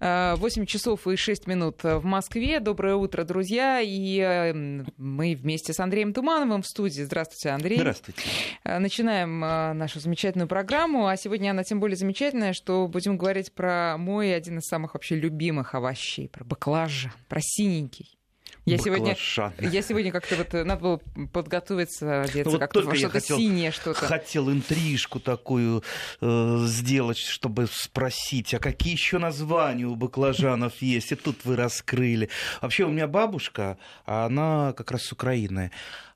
[0.00, 2.58] 8 часов и 6 минут в Москве.
[2.60, 3.80] Доброе утро, друзья.
[3.80, 4.52] И э,
[4.96, 7.02] мы вместе с Андреем Тумановым в студии.
[7.02, 7.78] Здравствуйте, Андрей.
[7.78, 8.22] Здравствуйте.
[8.64, 11.06] Э, начинаем э, нашу замечательную программу.
[11.06, 15.16] А сегодня она тем более замечательная, что будем говорить про мой один из самых вообще
[15.16, 18.19] любимых овощей, про баклажан, про синенький.
[18.66, 19.16] Я сегодня,
[19.58, 21.00] я сегодня как-то вот э, надо было
[21.32, 24.06] подготовиться, одеться ну, вот как-то во что-то хотел, синее, что-то.
[24.06, 25.82] Хотел интрижку такую
[26.20, 31.12] э, сделать, чтобы спросить, а какие еще названия у баклажанов есть?
[31.12, 32.28] И тут вы раскрыли.
[32.60, 35.70] Вообще у меня бабушка, она как раз с Украины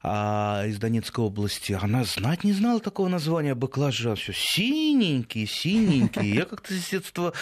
[0.06, 4.16] а, из Донецкой области, она знать не знала такого названия баклажан.
[4.16, 6.34] Все синенький, синенький.
[6.34, 7.32] Я как-то с детства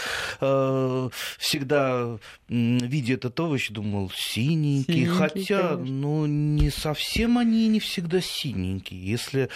[0.40, 5.76] э, всегда, видя этот овощ, думал, синенький Хотя, конечно.
[5.78, 9.04] ну, не совсем они не всегда синенькие.
[9.04, 9.48] Если,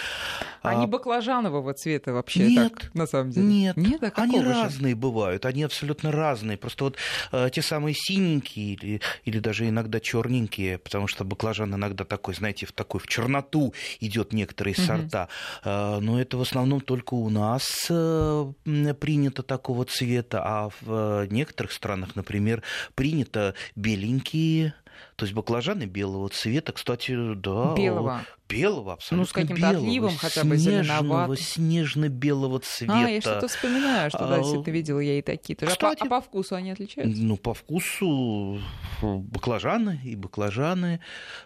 [0.61, 0.87] они а...
[0.87, 3.47] баклажанового цвета вообще нет, так, на самом деле?
[3.47, 4.49] Нет, нет а они же?
[4.49, 5.45] разные бывают.
[5.45, 6.57] Они абсолютно разные.
[6.57, 6.97] Просто вот
[7.31, 12.65] э, те самые синенькие или, или даже иногда черненькие, потому что баклажан иногда такой, знаете,
[12.65, 14.81] в такой такой в черноту идет некоторые угу.
[14.81, 15.29] сорта.
[15.63, 18.53] А, но это в основном только у нас э,
[18.99, 22.63] принято такого цвета, а в э, некоторых странах, например,
[22.95, 24.73] принято беленькие
[25.17, 27.73] то есть баклажаны белого цвета, кстати, да.
[27.73, 28.23] Белого.
[28.47, 32.93] Белого, абсолютно Ну, с каким-то отливом хотя бы снежного, снежно-белого цвета.
[32.93, 35.71] А, я что-то вспоминаю, что, да, если ты видела, я и такие тоже.
[35.71, 37.19] Кстати, а, по, а по вкусу они отличаются?
[37.19, 38.61] Ну, по вкусу
[39.01, 40.99] баклажаны и баклажаны.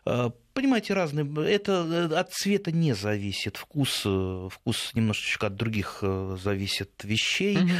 [0.04, 1.26] А, понимаете, разные.
[1.50, 1.72] Это
[2.12, 3.56] э, от цвета не зависит.
[3.56, 7.58] Вкус, э, вкус немножечко от других э, зависит вещей.
[7.58, 7.72] Угу.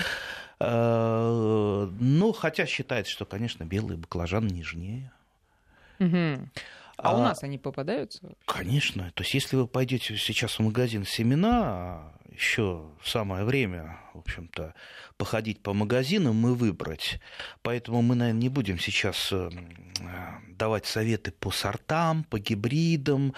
[2.00, 5.12] Ну, хотя считается, что, конечно, белый баклажан нежнее.
[6.02, 6.50] Угу.
[6.98, 8.22] А, а у нас они попадаются?
[8.46, 9.12] Конечно.
[9.16, 14.74] То есть, если вы пойдете сейчас в магазин семена, еще самое время, в общем-то,
[15.18, 17.20] походить по магазинам и выбрать.
[17.62, 19.50] Поэтому мы, наверное, не будем сейчас э,
[20.50, 23.34] давать советы по сортам, по гибридам.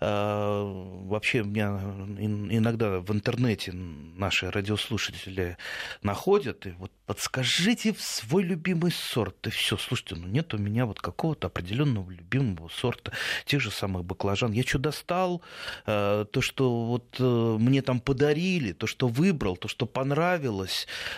[0.00, 0.62] Э,
[1.06, 1.80] вообще, меня
[2.18, 5.56] иногда в интернете наши радиослушатели
[6.02, 9.46] находят, и вот подскажите свой любимый сорт.
[9.46, 13.12] И все, слушайте, ну нет у меня вот какого-то определенного любимого сорта,
[13.44, 14.52] тех же самых баклажан.
[14.52, 15.42] Я что достал,
[15.86, 20.17] э, то, что вот мне там подарили, то, что выбрал, то, что понравилось,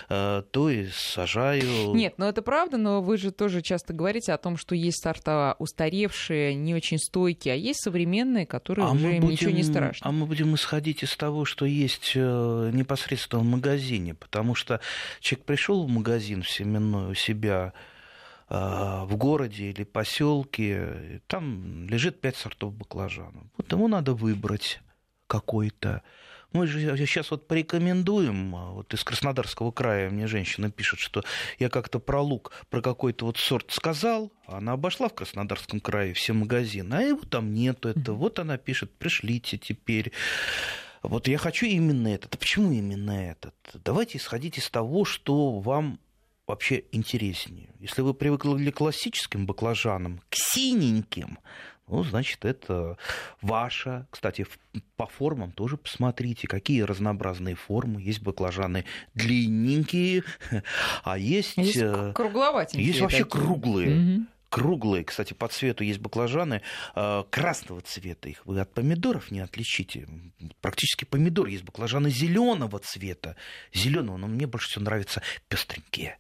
[0.09, 1.95] Э, то и сажаю.
[1.95, 5.57] Нет, ну это правда, но вы же тоже часто говорите о том, что есть сорта
[5.59, 10.09] устаревшие, не очень стойкие, а есть современные, которые а уже им будем, ничего не страшно.
[10.09, 14.81] А мы будем исходить из того, что есть э, непосредственно в магазине, потому что
[15.21, 17.73] человек пришел в магазин в семенной у себя
[18.49, 23.45] э, в городе или поселке, там лежит пять сортов баклажанов.
[23.57, 24.81] Вот ему надо выбрать
[25.27, 26.03] какой-то.
[26.53, 31.23] Мы же сейчас вот порекомендуем, а, вот из Краснодарского края мне женщина пишет, что
[31.59, 36.33] я как-то про лук, про какой-то вот сорт сказал, она обошла в Краснодарском крае все
[36.33, 40.13] магазины, а его там нету, это вот она пишет, пришлите теперь.
[41.03, 42.35] Вот я хочу именно этот.
[42.35, 43.55] А почему именно этот?
[43.85, 45.99] Давайте исходить из того, что вам
[46.47, 47.71] вообще интереснее.
[47.79, 51.39] Если вы привыкли к классическим баклажанам, к синеньким,
[51.91, 52.97] ну, значит, это
[53.43, 54.07] ваша.
[54.11, 54.47] Кстати,
[54.97, 58.01] по формам тоже посмотрите, какие разнообразные формы.
[58.01, 58.85] Есть баклажаны
[59.15, 60.23] длинненькие,
[61.05, 61.57] а есть...
[61.57, 62.87] Есть э, кругловатенькие.
[62.87, 63.43] Есть вообще такие.
[63.43, 64.17] круглые.
[64.19, 65.05] Угу круглые.
[65.05, 66.61] Кстати, по цвету есть баклажаны
[66.97, 68.29] э, красного цвета.
[68.29, 70.09] Их вы от помидоров не отличите.
[70.61, 73.37] Практически помидор есть баклажаны зеленого цвета.
[73.73, 76.19] Зеленого, но мне больше всего нравятся пестренькие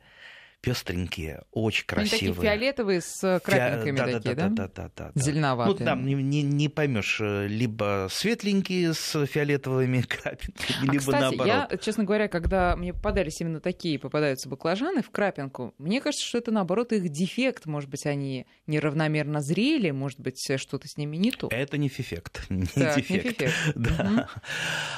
[0.60, 2.21] пестренькие, очень красивые.
[2.21, 3.97] Они такие фиолетовые с крапинками Фи...
[3.97, 4.48] да, такие, да?
[4.48, 5.12] Да, да, да.
[5.15, 5.78] да, Зеленоватые.
[5.78, 11.21] Ну, там не, не, не поймешь, э, либо светленькие с фиолетовыми крапинками, а, либо кстати,
[11.21, 11.47] наоборот.
[11.47, 16.38] я, честно говоря, когда мне попадались именно такие, попадаются баклажаны в крапинку, мне кажется, что
[16.38, 17.66] это, наоборот, их дефект.
[17.66, 21.48] Может быть, они неравномерно зрели, может быть, что-то с ними не то.
[21.50, 23.41] Это не фифект, не так, дефект.
[23.41, 23.72] Не фифект.
[23.77, 24.28] Да.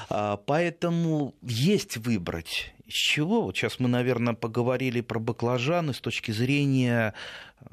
[0.08, 0.42] Угу.
[0.46, 3.42] Поэтому есть выбрать из чего?
[3.42, 7.14] Вот сейчас мы, наверное, поговорили про баклажаны с точки зрения,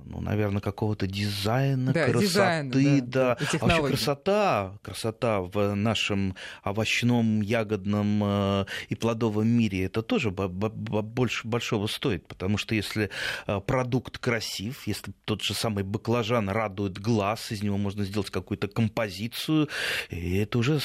[0.05, 3.35] ну, наверное, какого-то дизайна, да, красоты, дизайн, да.
[3.35, 3.37] да.
[3.59, 11.47] А вообще красота, красота в нашем овощном, ягодном э, и плодовом мире, это тоже больше
[11.47, 13.09] большого стоит, потому что если
[13.47, 18.67] э, продукт красив, если тот же самый баклажан радует глаз, из него можно сделать какую-то
[18.67, 19.69] композицию,
[20.09, 20.79] и это уже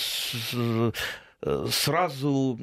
[0.53, 0.93] э,
[1.71, 2.59] сразу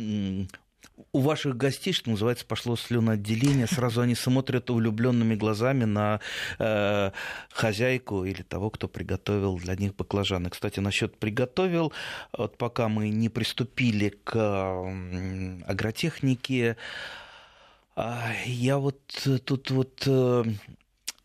[1.11, 3.67] у ваших гостей, что называется, пошло слюноотделение.
[3.67, 6.19] Сразу они смотрят влюбленными глазами на
[6.59, 7.11] э,
[7.51, 10.49] хозяйку или того, кто приготовил для них баклажаны.
[10.49, 11.93] Кстати, насчет приготовил,
[12.37, 14.35] вот пока мы не приступили к
[15.65, 16.77] агротехнике,
[18.45, 19.01] Я вот
[19.45, 20.07] тут вот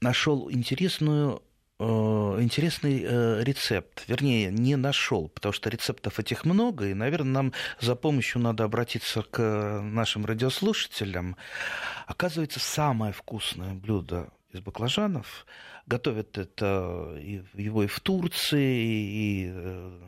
[0.00, 4.04] нашел интересную Э, интересный э, рецепт.
[4.08, 9.22] Вернее, не нашел, потому что рецептов этих много, и, наверное, нам за помощью надо обратиться
[9.22, 11.36] к нашим радиослушателям.
[12.06, 15.46] Оказывается, самое вкусное блюдо из баклажанов.
[15.86, 20.00] Готовят это и его и в Турции, и э,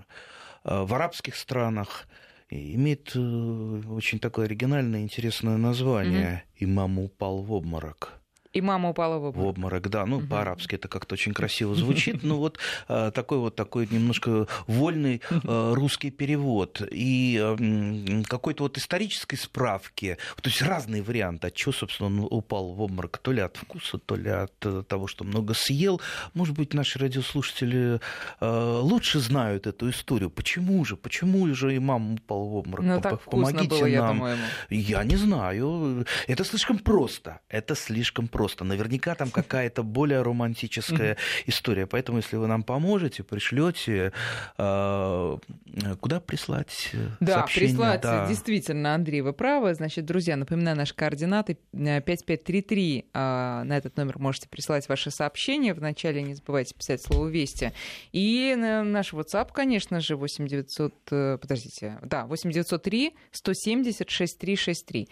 [0.65, 2.07] в арабских странах.
[2.49, 6.45] И имеет очень такое оригинальное, интересное название.
[6.59, 6.65] Mm-hmm.
[6.65, 8.19] «Имам упал в обморок».
[8.59, 9.37] И мама упала в обморок.
[9.37, 10.05] В обморок, да.
[10.05, 10.27] Ну, угу.
[10.27, 12.25] по-арабски это как-то очень красиво звучит.
[12.25, 12.59] Ну, вот
[12.89, 16.83] а, такой вот такой немножко вольный а, русский перевод.
[16.91, 17.39] И
[18.29, 23.19] какой-то вот исторической справки, то есть разные варианты, от чего, собственно, он упал в обморок.
[23.19, 26.01] То ли от вкуса, то ли от э, того, что много съел.
[26.35, 28.01] Может быть, наши радиослушатели
[28.41, 30.31] лучше знают эту историю.
[30.31, 30.97] Почему же?
[30.97, 32.85] Почему же и мама упал в обморок?
[32.85, 34.27] Ну, так Помогите было, нам.
[34.69, 36.05] Я, я не знаю.
[36.27, 37.41] Это слишком просто.
[37.49, 38.65] Это слишком просто просто.
[38.65, 41.87] Наверняка там какая-то более романтическая история.
[41.87, 44.13] Поэтому, если вы нам поможете, пришлете,
[44.57, 45.39] а,
[46.01, 46.91] куда прислать
[47.21, 47.69] Да, сообщение?
[47.71, 48.27] прислать, да.
[48.27, 49.75] действительно, Андрей, вы правы.
[49.75, 52.99] Значит, друзья, напоминаю, наши координаты 5533.
[52.99, 55.75] Э, а, на этот номер можете присылать ваши сообщения.
[55.75, 57.73] Вначале не забывайте писать слово «Вести».
[58.13, 60.95] И наш WhatsApp, конечно же, 8900...
[61.11, 61.99] Э, подождите.
[62.03, 65.09] Да, 8903 170 6363.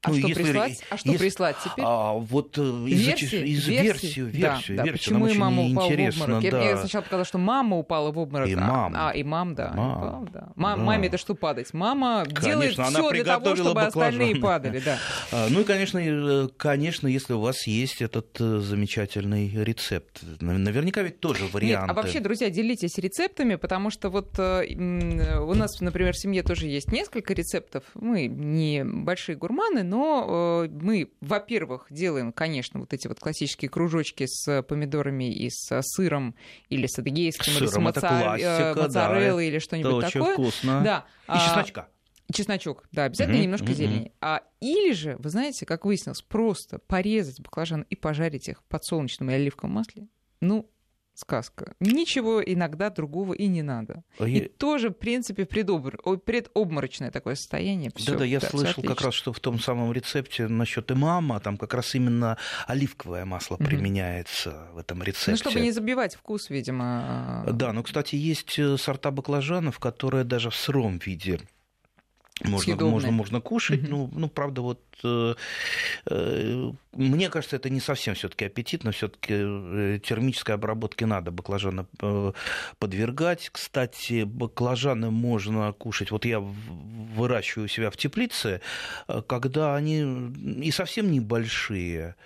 [0.00, 0.84] А ну, что если, прислать?
[0.90, 1.84] А что если, прислать теперь?
[1.84, 4.92] А, вот э, из, версию, из версию, версию, версию, да, версию.
[4.92, 6.42] Почему и мама упала в обморок?
[6.42, 6.62] Да.
[6.62, 8.48] Я, я сначала показала, что мама упала в обморок.
[8.48, 8.94] И мам.
[8.96, 9.72] А, и мам, да.
[9.74, 10.28] Мам.
[10.32, 10.52] да.
[10.54, 10.84] Мам, да.
[10.84, 11.74] Маме это что падать?
[11.74, 13.88] Мама конечно, делает все для того, чтобы баклажан.
[13.88, 14.78] остальные падали.
[14.84, 14.98] Да.
[15.30, 20.22] А, ну и, конечно, э, конечно, если у вас есть этот э, замечательный рецепт.
[20.40, 21.88] Наверняка ведь тоже варианты.
[21.88, 26.66] Нет, а вообще, друзья, делитесь рецептами, потому что вот у нас, например, в семье тоже
[26.66, 27.82] есть несколько рецептов.
[27.94, 34.62] Мы не большие гурманы, но мы, во-первых, делаем, конечно, вот эти вот классические кружочки с
[34.62, 36.34] помидорами и с сыром,
[36.68, 38.38] или с адыгейским, или с моцар...
[38.38, 40.34] Э, моцареллой, да, или что-нибудь такое.
[40.34, 40.82] Вкусно.
[40.82, 41.04] Да.
[41.26, 41.46] И а...
[41.46, 41.88] чесночка.
[42.32, 43.74] Чесночок, да, обязательно mm-hmm, немножко mm-hmm.
[43.74, 44.12] зелени.
[44.20, 49.30] А, или же, вы знаете, как выяснилось, просто порезать баклажан и пожарить их в подсолнечном
[49.30, 50.08] или оливковом масле.
[50.40, 50.70] Ну,
[51.18, 51.74] сказка.
[51.80, 54.04] Ничего иногда другого и не надо.
[54.18, 54.48] А и я...
[54.48, 55.98] тоже, в принципе, предобр...
[56.24, 57.90] предобморочное такое состояние.
[58.06, 61.74] Да-да, я да, слышал как раз, что в том самом рецепте насчет имама, там как
[61.74, 63.66] раз именно оливковое масло mm-hmm.
[63.66, 65.32] применяется в этом рецепте.
[65.32, 67.44] Ну, чтобы не забивать вкус, видимо.
[67.50, 71.40] Да, но, кстати, есть э, сорта баклажанов, которые даже в сыром виде
[72.44, 73.80] можно, можно, можно кушать.
[73.80, 73.88] Mm-hmm.
[73.88, 74.80] Ну, ну, правда, вот
[76.98, 82.32] мне кажется, это не совсем все-таки аппетитно, все-таки э, термической обработке надо баклажаны э,
[82.80, 83.50] подвергать.
[83.52, 86.10] Кстати, баклажаны можно кушать.
[86.10, 88.60] Вот я выращиваю у себя в теплице,
[89.06, 92.16] э, когда они и совсем небольшие,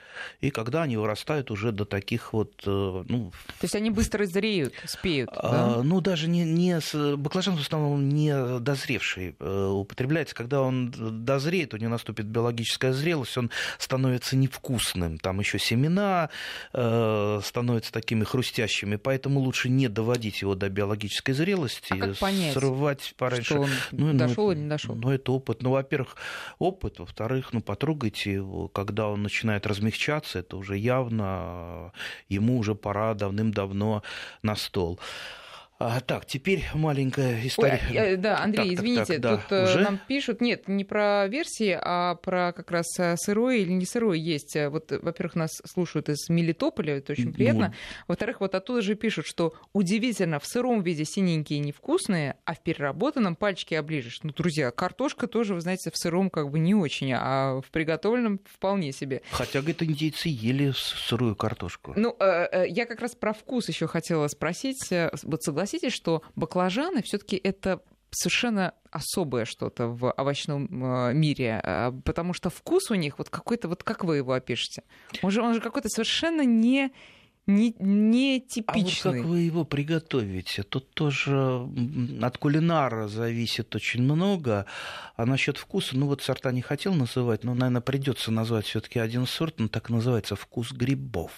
[0.41, 2.63] и когда они вырастают уже до таких вот...
[2.65, 5.83] Ну, То есть они быстро зреют, спеют, а, да?
[5.83, 6.81] Ну, даже не, не
[7.17, 10.35] баклажан в основном не дозревший употребляется.
[10.35, 10.91] Когда он
[11.25, 15.19] дозреет, у него наступит биологическая зрелость, он становится невкусным вкусным.
[15.19, 16.31] Там еще семена
[16.73, 22.55] э, становятся такими хрустящими, поэтому лучше не доводить его до биологической зрелости, а как понять,
[22.55, 23.44] срывать пораньше.
[23.44, 24.94] Что он ну, дошел ну, или не дошел?
[24.94, 25.62] Ну, это опыт.
[25.62, 26.17] Ну, во-первых,
[26.59, 31.92] опыт, во-вторых, ну, потрогайте его, когда он начинает размягчаться, это уже явно
[32.28, 34.02] ему уже пора давным-давно
[34.42, 35.00] на стол.
[35.85, 37.81] А, так, теперь маленькая история.
[37.91, 39.65] Ой, э, да, Андрей, так, извините, так, так, тут да.
[39.65, 39.81] Уже?
[39.81, 44.17] нам пишут, нет, не про версии, а про как раз э, сырое или не сырое
[44.17, 44.57] есть.
[44.69, 47.69] Вот, во-первых, нас слушают из Мелитополя, это очень приятно.
[47.69, 47.75] Ну...
[48.07, 53.35] Во-вторых, вот оттуда же пишут, что удивительно, в сыром виде синенькие невкусные, а в переработанном
[53.35, 54.21] пальчики оближешь.
[54.23, 58.39] Ну, друзья, картошка тоже, вы знаете, в сыром как бы не очень, а в приготовленном
[58.45, 59.23] вполне себе.
[59.33, 61.93] Хотя, говорит, индейцы ели сырую картошку.
[61.97, 64.89] Ну, э, я как раз про вкус еще хотела спросить.
[65.25, 71.93] Вот согласитесь, согласитесь, что баклажаны все-таки это совершенно особое что-то в овощном э, мире, э,
[72.05, 74.83] потому что вкус у них вот какой-то, вот как вы его опишете?
[75.23, 76.93] Он же, он же какой-то совершенно не,
[77.47, 79.12] не, не типичный.
[79.12, 80.62] А вот как вы его приготовите?
[80.62, 81.67] Тут тоже
[82.21, 84.67] от кулинара зависит очень много.
[85.17, 89.26] А насчет вкуса, ну вот сорта не хотел называть, но, наверное, придется назвать все-таки один
[89.26, 91.33] сорт, он так называется вкус грибов.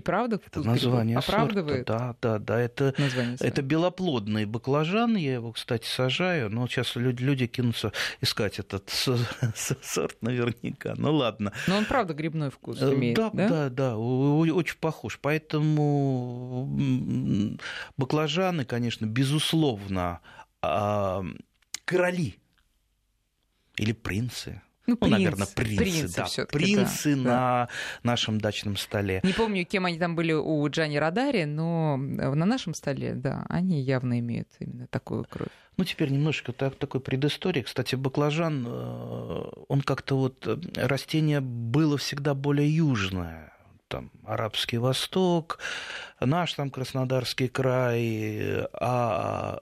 [0.00, 1.86] И правда это название оправдывает?
[1.86, 2.16] Сорта.
[2.22, 2.58] Да, да, да.
[2.58, 2.94] Это,
[3.38, 5.14] это белоплодный баклажан.
[5.14, 6.48] Я его, кстати, сажаю.
[6.48, 7.92] Но сейчас люди, люди кинутся
[8.22, 10.94] искать этот сорт наверняка.
[10.96, 11.52] Ну ладно.
[11.66, 13.14] Но он правда грибной вкус э, имеет.
[13.14, 15.18] Да, да, да, да очень похож.
[15.20, 16.66] Поэтому
[17.98, 20.20] баклажаны, конечно, безусловно,
[21.84, 22.38] короли
[23.76, 27.68] или принцы Ну, ну принц, наверное, принцы, принцы да, принцы да, на да.
[28.02, 29.20] нашем дачном столе.
[29.22, 33.80] Не помню, кем они там были у Джани Радари, но на нашем столе, да, они
[33.80, 35.50] явно имеют именно такую кровь.
[35.76, 37.62] Ну, теперь немножко так, такой предыстории.
[37.62, 40.46] Кстати, баклажан, э, он как-то вот...
[40.46, 43.52] Э, растение было всегда более южное.
[43.88, 45.58] Там Арабский Восток,
[46.20, 49.60] наш там Краснодарский край, а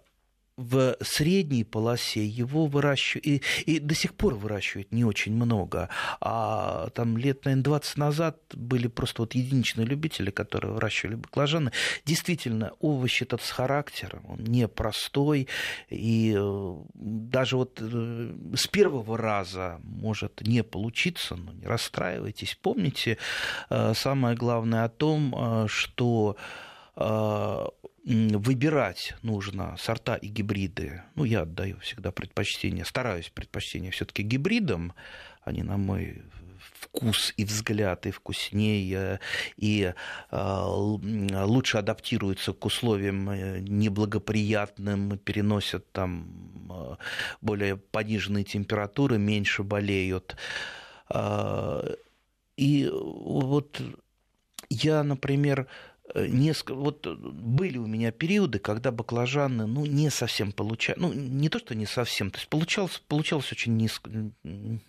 [0.58, 5.88] в средней полосе его выращивают, и, и до сих пор выращивают не очень много.
[6.20, 11.70] А там лет, наверное, 20 назад были просто вот единичные любители, которые выращивали баклажаны.
[12.04, 15.46] Действительно, овощ этот с характером, он непростой,
[15.90, 22.58] и э, даже вот э, с первого раза может не получиться, но не расстраивайтесь.
[22.60, 23.16] Помните
[23.70, 26.36] э, самое главное о том, что
[28.08, 31.02] выбирать нужно сорта и гибриды.
[31.14, 34.94] Ну, я отдаю всегда предпочтение, стараюсь предпочтение все-таки гибридам,
[35.42, 36.22] они, на мой
[36.80, 39.20] вкус и взгляд и вкуснее,
[39.56, 39.92] и
[40.30, 46.96] э, лучше адаптируются к условиям э, неблагоприятным, переносят там э,
[47.40, 50.36] более пониженные температуры, меньше болеют.
[52.56, 53.80] И вот
[54.70, 55.66] я, например,
[56.14, 61.48] несколько, вот э, были у меня периоды, когда баклажаны, ну, не совсем получали, ну, не
[61.48, 64.00] то, что не совсем, то есть получался, получался очень низ,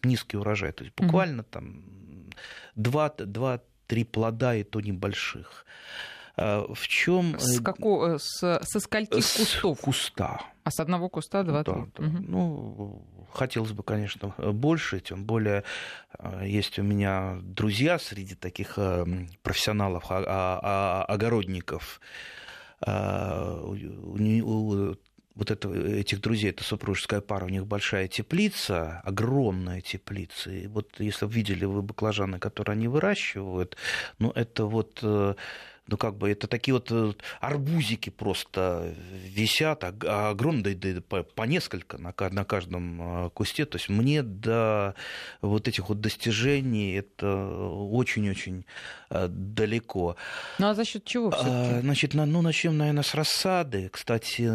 [0.03, 2.31] низкий урожай, то есть буквально mm-hmm.
[2.75, 3.59] там
[3.89, 5.65] 2-3 плода, и то небольших.
[6.41, 7.38] А в чем...
[7.38, 9.81] С какого, с, со скольких с кустов?
[9.81, 10.41] куста.
[10.63, 11.73] А с одного куста два-три?
[11.73, 12.05] Да, да.
[12.05, 12.23] Угу.
[12.27, 15.63] Ну, хотелось бы, конечно, больше, тем более
[16.17, 19.05] э, есть у меня друзья среди таких э,
[19.43, 22.01] профессионалов, а, а, огородников.
[22.81, 23.75] У
[25.39, 30.51] вот это, этих друзей, это супружеская пара, у них большая теплица, огромная теплица.
[30.51, 33.77] И вот если видели вы баклажаны, которые они выращивают,
[34.19, 35.36] ну это вот э,
[35.89, 42.13] ну, как бы это такие вот э, арбузики просто висят, а огромные, по, несколько на,
[42.29, 43.65] на каждом э, кусте.
[43.65, 44.96] То есть мне до
[45.41, 48.65] вот этих вот достижений это очень-очень
[49.10, 50.15] э, далеко.
[50.60, 53.89] Ну, а за счет чего а, Значит, ну, начнем, наверное, с рассады.
[53.89, 54.48] Кстати,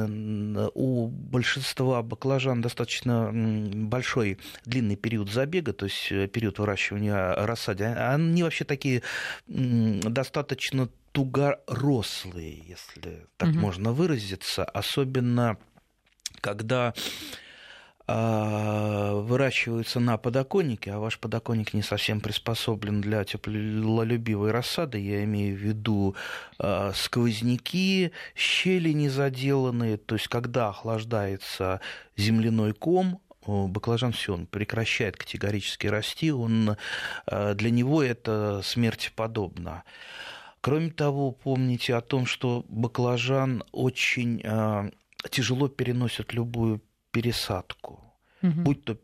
[0.75, 7.85] у большинства баклажан достаточно большой длинный период забега, то есть период выращивания рассады.
[7.85, 9.03] Они вообще такие
[9.47, 13.59] достаточно тугорослые, если так угу.
[13.61, 15.57] можно выразиться, особенно
[16.41, 16.93] когда
[18.09, 25.57] а, выращиваются на подоконнике, а ваш подоконник не совсем приспособлен для теплолюбивой рассады, я имею
[25.57, 26.17] в виду
[26.59, 31.81] а, сквозняки, щели не заделанные, то есть когда охлаждается
[32.17, 36.77] земляной ком, баклажан все, он прекращает категорически расти, он,
[37.27, 39.85] а, для него это смерти подобно.
[40.65, 44.91] Кроме того, помните о том, что баклажан очень э,
[45.31, 46.81] тяжело переносит любую
[47.11, 48.01] пересадку,
[48.41, 48.63] угу.
[48.63, 48.97] будь то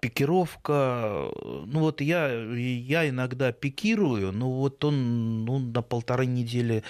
[0.00, 1.30] пикировка,
[1.64, 6.84] ну вот я, я иногда пикирую, но вот он ну, на полторы недели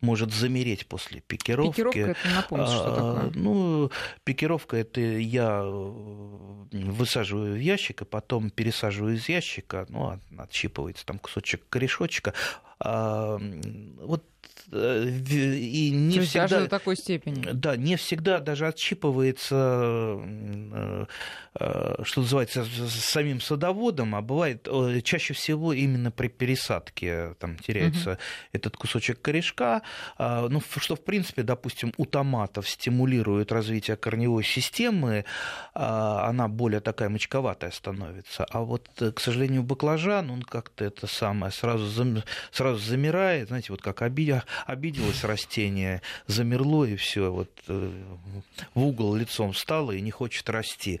[0.00, 1.82] может замереть после пикировки.
[1.82, 3.42] Пикировка это напомню, что а, такое?
[3.42, 3.90] Ну,
[4.24, 11.62] пикировка это я высаживаю в ящик, и потом пересаживаю из ящика, ну, отщипывается там кусочек
[11.68, 12.34] корешочка,
[12.80, 13.38] а,
[14.00, 16.48] вот э, и не То всегда...
[16.48, 17.42] даже до такой степени.
[17.52, 21.06] Да, не всегда даже отщипывается, э,
[21.58, 24.68] э, что называется, самим садоводом, а бывает
[25.04, 28.18] чаще всего именно при пересадке там теряется угу.
[28.52, 29.82] этот кусочек корешка,
[30.16, 35.24] а, ну, что, в принципе, допустим, у томатов стимулирует развитие корневой системы,
[35.74, 41.52] а, она более такая мочковатая становится, а вот, к сожалению, баклажан, он как-то это самое
[41.52, 41.88] сразу,
[42.52, 44.02] сразу сразу замирает, знаете, вот как
[44.66, 47.90] обиделось растение, замерло и все, вот э,
[48.74, 51.00] в угол лицом встало и не хочет расти.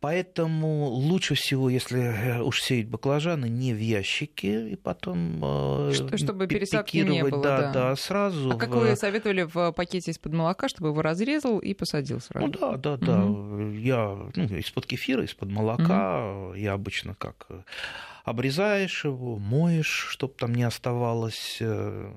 [0.00, 6.16] Поэтому лучше всего, если э, уж сеять баклажаны, не в ящике, и потом э, Что,
[6.16, 7.42] чтобы пересадки не было.
[7.42, 8.50] Да, да, да, сразу.
[8.50, 8.58] А в...
[8.58, 12.46] как вы советовали в пакете из-под молока, чтобы его разрезал и посадил сразу?
[12.46, 13.24] Ну да, да, да.
[13.24, 13.72] Угу.
[13.72, 16.24] Я ну, из-под кефира, из-под молока.
[16.24, 16.54] Угу.
[16.54, 17.46] Я обычно как
[18.24, 22.12] обрезаешь его, моешь, чтобы там не оставалось э,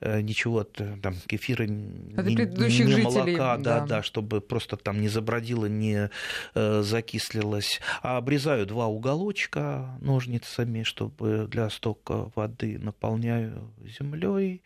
[0.00, 5.08] э, ничего, там, кефира, От ни, ни молока, да, да, да, чтобы просто там не
[5.08, 6.10] забродило, не
[6.54, 7.80] э, закислилось.
[8.02, 14.62] А обрезаю два уголочка ножницами, чтобы для стока воды наполняю землей,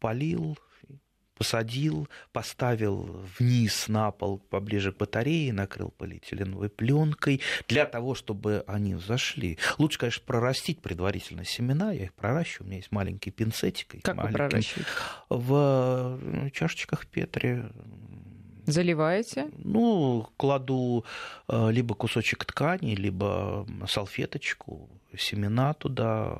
[0.00, 0.58] полил,
[1.44, 8.94] посадил, поставил вниз на пол поближе к батарее, накрыл полиэтиленовой пленкой для того, чтобы они
[8.94, 9.58] взошли.
[9.76, 11.92] Лучше, конечно, прорастить предварительно семена.
[11.92, 12.64] Я их проращиваю.
[12.64, 14.02] У меня есть маленький пинцетик.
[14.02, 14.90] Как маленький, вы проращиваете?
[15.28, 17.64] В ну, чашечках Петри
[18.66, 19.50] Заливаете?
[19.58, 21.04] Ну, кладу
[21.48, 26.38] э, либо кусочек ткани, либо салфеточку, семена туда,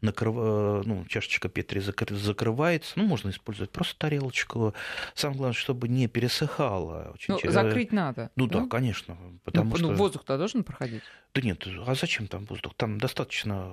[0.00, 0.34] накрыв...
[0.36, 4.74] Э, ну, чашечка Петри закрывается, ну, можно использовать просто тарелочку.
[5.14, 7.12] Самое главное, чтобы не пересыхало.
[7.14, 8.30] Очень ну, закрыть надо.
[8.36, 9.16] Ну да, да конечно.
[9.44, 9.86] Потому ну, что...
[9.88, 11.02] ну, воздух-то должен проходить?
[11.34, 12.74] Да нет, а зачем там воздух?
[12.76, 13.72] Там достаточно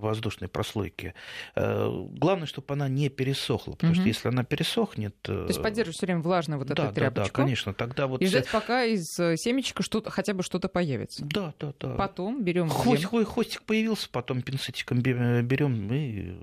[0.00, 1.14] воздушной прослойки.
[1.56, 4.00] Э, главное, чтобы она не пересохла, потому угу.
[4.00, 5.20] что если она пересохнет...
[5.22, 7.14] То есть поддерживать все время влажно вот да, эту тряпочку?
[7.14, 7.74] Да, да, конечно.
[7.74, 8.22] Тогда вот...
[8.22, 11.24] И ждать, пока из семечка что-то, хотя бы что-то появится?
[11.24, 11.94] Да, да, да.
[11.96, 16.38] Потом берем Хвост, хвостик появился, потом пинцетиком берем и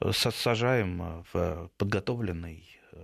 [0.00, 3.02] э, сажаем в подготовленный э,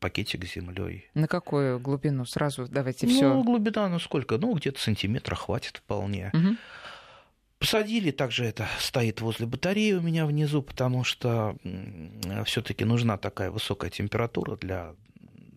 [0.00, 1.08] пакетик с землей.
[1.14, 2.24] На какую глубину?
[2.24, 3.32] Сразу давайте все.
[3.32, 4.38] Ну, глубина, ну сколько?
[4.38, 6.30] Ну, где-то сантиметра хватит вполне.
[6.34, 6.56] Угу.
[7.58, 11.56] Посадили, также это стоит возле батареи у меня внизу, потому что
[12.44, 14.94] все-таки нужна такая высокая температура для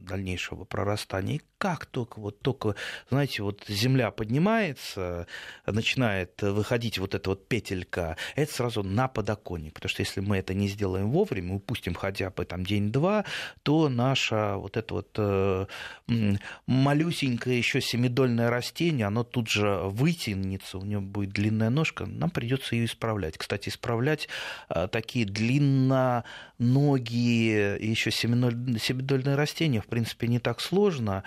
[0.09, 1.35] дальнейшего прорастания.
[1.35, 2.75] И как только, вот только,
[3.09, 5.27] знаете, вот земля поднимается,
[5.65, 10.53] начинает выходить вот эта вот петелька, это сразу на подоконник, потому что если мы это
[10.53, 13.25] не сделаем вовремя, упустим хотя бы там день-два,
[13.63, 15.65] то наша вот это вот э,
[16.65, 22.75] малюсенькое еще семидольное растение, оно тут же вытянется, у него будет длинная ножка, нам придется
[22.75, 23.37] ее исправлять.
[23.37, 24.29] Кстати, исправлять
[24.69, 31.23] э, такие длинноногие еще семидольные растения, в принципе, принципе, не так сложно.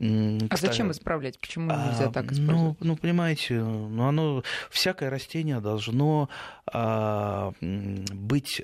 [0.00, 1.38] А зачем исправлять?
[1.38, 2.56] Почему нельзя а, так исправлять?
[2.56, 6.28] Ну, ну, понимаете, ну, оно, всякое растение должно
[6.72, 8.62] а, быть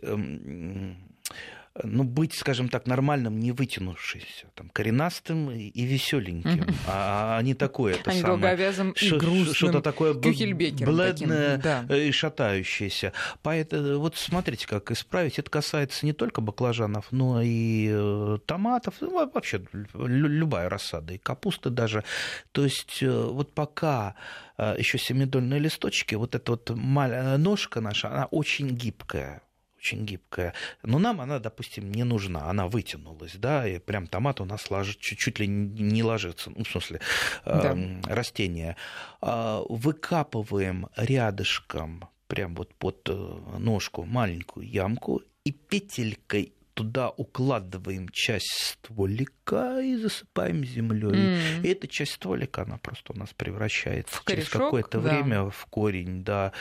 [1.82, 6.76] ну, быть, скажем так, нормальным, не вытянувшимся, там, коренастым и веселеньким, mm-hmm.
[6.86, 8.26] а, а не такое это а самое.
[8.26, 9.54] долговязым и грустным.
[9.54, 11.86] Что-то такое бледное да.
[11.96, 13.12] и шатающееся.
[13.42, 15.38] Поэтому вот смотрите, как исправить.
[15.38, 19.62] Это касается не только баклажанов, но и э, томатов, ну, вообще
[19.94, 22.04] любая рассада, и капусты даже.
[22.52, 24.14] То есть э, вот пока
[24.58, 29.42] э, еще семидольные листочки, вот эта вот ножка наша, она очень гибкая
[29.82, 30.54] очень гибкая.
[30.82, 32.48] Но нам она, допустим, не нужна.
[32.48, 36.68] Она вытянулась, да, и прям томат у нас ложит, чуть-чуть ли не ложится, ну, в
[36.68, 37.00] смысле,
[37.44, 37.74] да.
[37.76, 38.76] э, растение.
[39.20, 48.50] Э, выкапываем рядышком, прям вот под э, ножку маленькую ямку и петелькой туда укладываем часть
[48.52, 51.12] стволика и засыпаем землей.
[51.12, 51.62] Mm.
[51.62, 55.10] И эта часть стволика, она просто у нас превращается в через какое-то да.
[55.10, 56.52] время в корень, да.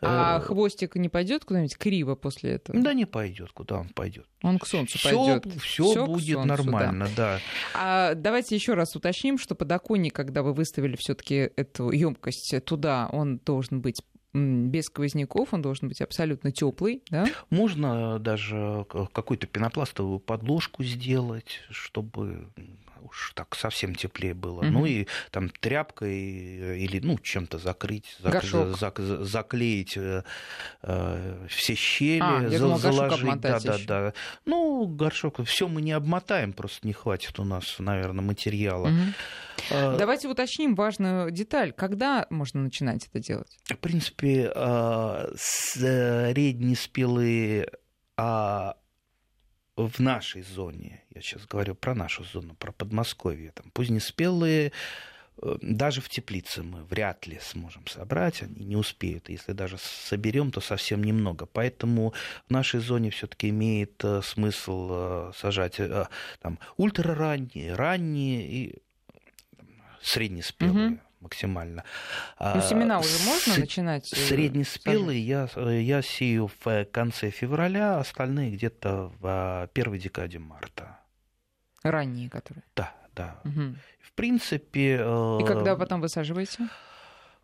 [0.00, 0.42] А э...
[0.42, 2.80] хвостик не пойдет куда-нибудь криво после этого?
[2.80, 4.26] Да, не пойдет, куда он пойдет.
[4.42, 5.46] Он к солнцу пойдет.
[5.62, 7.36] Все будет солнцу, нормально, да.
[7.36, 7.40] да.
[7.74, 13.38] А давайте еще раз уточним, что подоконник, когда вы выставили все-таки эту емкость туда, он
[13.38, 17.26] должен быть без сквозняков, он должен быть абсолютно теплый, да?
[17.50, 22.48] Можно даже какую-то пенопластовую подложку сделать, чтобы
[23.02, 24.60] уж так совсем теплее было.
[24.60, 24.66] Угу.
[24.66, 30.22] Ну и там тряпкой или ну чем-то закрыть, зак, зак, заклеить э,
[30.82, 34.12] э, все щели, а, за, думала, заложить, да, да, да.
[34.44, 38.88] Ну горшок, все мы не обмотаем, просто не хватит у нас, наверное, материала.
[38.88, 39.14] Угу.
[39.98, 41.72] Давайте уточним важную деталь.
[41.72, 43.58] Когда можно начинать это делать?
[43.64, 47.70] В принципе, а, среднеспелые
[48.16, 48.76] а,
[49.86, 54.72] в нашей зоне, я сейчас говорю про нашу зону, про Подмосковье, там, позднеспелые,
[55.42, 59.28] э, даже в теплице мы вряд ли сможем собрать, они не успеют.
[59.28, 61.46] Если даже соберем, то совсем немного.
[61.46, 62.12] Поэтому
[62.48, 65.80] в нашей зоне все-таки имеет э, смысл э, сажать
[66.40, 68.78] там, ультраранние, ранние и
[70.02, 70.88] среднеспелые.
[70.88, 71.84] Угу максимально.
[72.38, 73.58] Ну, семена уже можно С...
[73.58, 74.06] начинать?
[74.06, 80.98] Среднеспелые я, я сею в конце февраля, остальные где-то в первой декаде марта.
[81.82, 82.64] Ранние, которые?
[82.76, 83.40] Да, да.
[83.44, 83.74] Угу.
[84.02, 84.96] В принципе...
[84.96, 86.68] И когда потом высаживаете?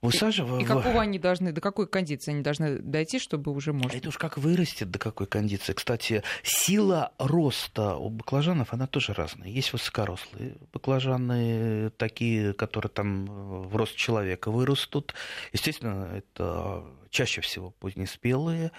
[0.03, 0.61] Высаживаю.
[0.61, 3.97] И, и какого они должны, до какой кондиции они должны дойти, чтобы уже можно?
[3.97, 5.73] Это уж как вырастет, до какой кондиции.
[5.73, 9.49] Кстати, сила роста у баклажанов, она тоже разная.
[9.49, 15.15] Есть высокорослые баклажаны, такие, которые там в рост человека вырастут.
[15.53, 18.73] Естественно, это чаще всего позднеспелые.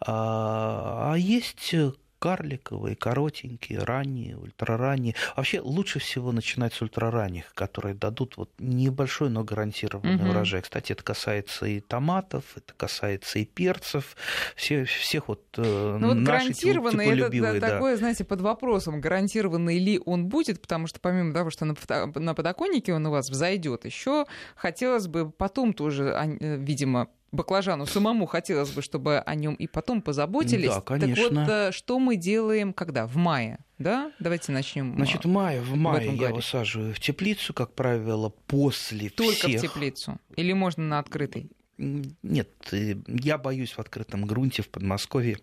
[0.00, 1.74] А, а есть
[2.18, 5.14] карликовые, коротенькие, ранние, ультраранние.
[5.36, 10.30] Вообще лучше всего начинать с ультраранних, которые дадут вот небольшой, но гарантированный угу.
[10.30, 10.62] урожай.
[10.62, 14.16] Кстати, это касается и томатов, это касается и перцев,
[14.56, 17.68] все, всех вот э, ну, вот гарантированный, это да.
[17.70, 21.74] такое, знаете, под вопросом, гарантированный ли он будет, потому что помимо того, что на,
[22.14, 24.26] на подоконнике он у вас взойдет, еще
[24.56, 30.02] хотелось бы потом тоже, э, видимо, баклажану самому хотелось бы, чтобы о нем и потом
[30.02, 30.74] позаботились.
[30.74, 31.24] Да, конечно.
[31.24, 33.06] Так вот, э, что мы делаем когда?
[33.06, 34.12] В мае, да?
[34.18, 34.94] Давайте начнем.
[34.96, 39.60] Значит, в мае, в мае в я высаживаю в теплицу, как правило, после Только всех...
[39.60, 40.18] в теплицу?
[40.36, 41.50] Или можно на открытой?
[41.76, 45.38] Нет, э, я боюсь в открытом грунте в Подмосковье.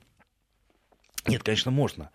[1.28, 2.12] Нет, конечно, можно.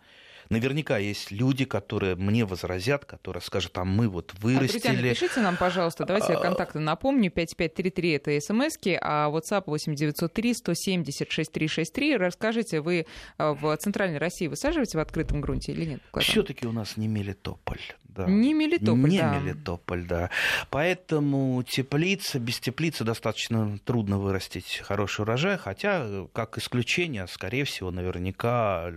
[0.51, 4.79] Наверняка есть люди, которые мне возразят, которые скажут, а мы вот вырастили...
[4.79, 7.31] А, друзья, напишите нам, пожалуйста, давайте я а, контакты напомню.
[7.31, 12.17] 5533 это смс а WhatsApp 8903 170 6363.
[12.17, 13.07] Расскажите, вы
[13.39, 16.03] а, в Центральной России высаживаете в открытом грунте или нет?
[16.19, 17.81] Все-таки у нас не Мелитополь.
[18.03, 18.27] Да.
[18.27, 19.39] Не Мелитополь, Не да.
[19.39, 20.31] Мелитополь, да.
[20.71, 28.93] Поэтому теплица, без теплицы достаточно трудно вырастить хороший урожай, хотя, как исключение, скорее всего, наверняка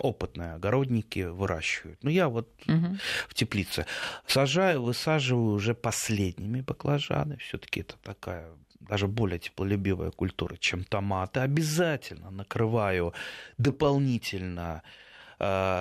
[0.00, 2.02] опытные огородники выращивают.
[2.02, 2.96] Ну, я вот угу.
[3.28, 3.86] в теплице
[4.26, 7.36] сажаю, высаживаю уже последними баклажаны.
[7.38, 8.48] Все-таки это такая
[8.80, 11.40] даже более теплолюбивая культура, чем томаты.
[11.40, 13.14] Обязательно накрываю
[13.58, 14.82] дополнительно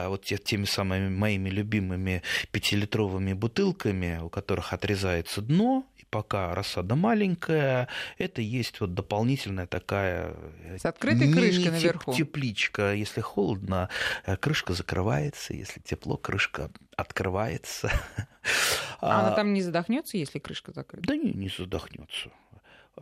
[0.09, 2.21] вот теми самыми моими любимыми
[2.51, 10.35] пятилитровыми бутылками, у которых отрезается дно, и пока рассада маленькая, это есть вот дополнительная такая...
[10.63, 12.13] Э, С открытой крышкой наверху.
[12.13, 12.93] Тепличка.
[12.93, 13.89] Если холодно,
[14.25, 17.91] э, крышка закрывается, если тепло, крышка открывается.
[18.99, 21.07] А она там не задохнется, если крышка закрыта?
[21.07, 22.29] Да не, не задохнется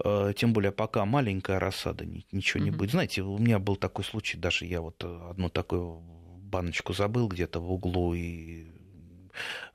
[0.03, 2.91] э, тем более пока маленькая рассада, ничего не будет.
[2.91, 6.03] Знаете, у меня был такой случай, даже я вот одну такую
[6.51, 8.65] баночку забыл где-то в углу и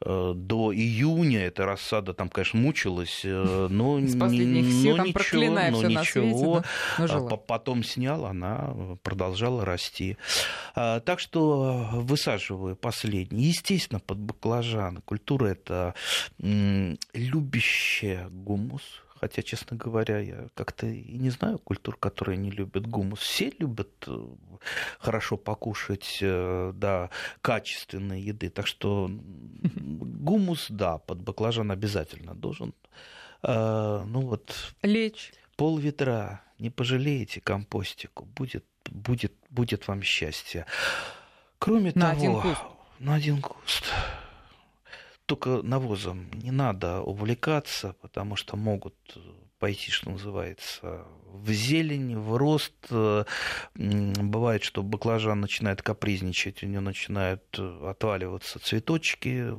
[0.00, 5.06] э, до июня эта рассада там, конечно, мучилась, э, но, Из последних сил, но там
[5.06, 6.62] ничего, но ничего.
[6.96, 10.18] Свете, но, но Потом снял, она продолжала расти.
[10.74, 13.44] А, так что высаживаю последний.
[13.44, 15.02] Естественно, под баклажан.
[15.02, 15.94] Культура это
[16.38, 18.82] любящая гумус,
[19.20, 23.20] Хотя, честно говоря, я как-то и не знаю культур, которые не любят гумус.
[23.20, 24.26] Все любят э,
[24.98, 28.50] хорошо покушать, э, да, качественной еды.
[28.50, 29.10] Так что
[29.62, 32.74] гумус, да, под баклажан обязательно должен.
[33.42, 34.54] А, ну вот.
[34.82, 35.32] Лечь.
[35.56, 36.42] Пол ведра.
[36.58, 38.24] Не пожалеете компостику.
[38.24, 40.66] Будет, будет, будет вам счастье.
[41.58, 42.62] Кроме на того, один куст.
[42.98, 43.84] на один куст
[45.26, 48.94] только навозом не надо увлекаться, потому что могут
[49.58, 52.74] пойти, что называется, в зелень, в рост.
[53.74, 59.54] Бывает, что баклажан начинает капризничать, у него начинают отваливаться цветочки.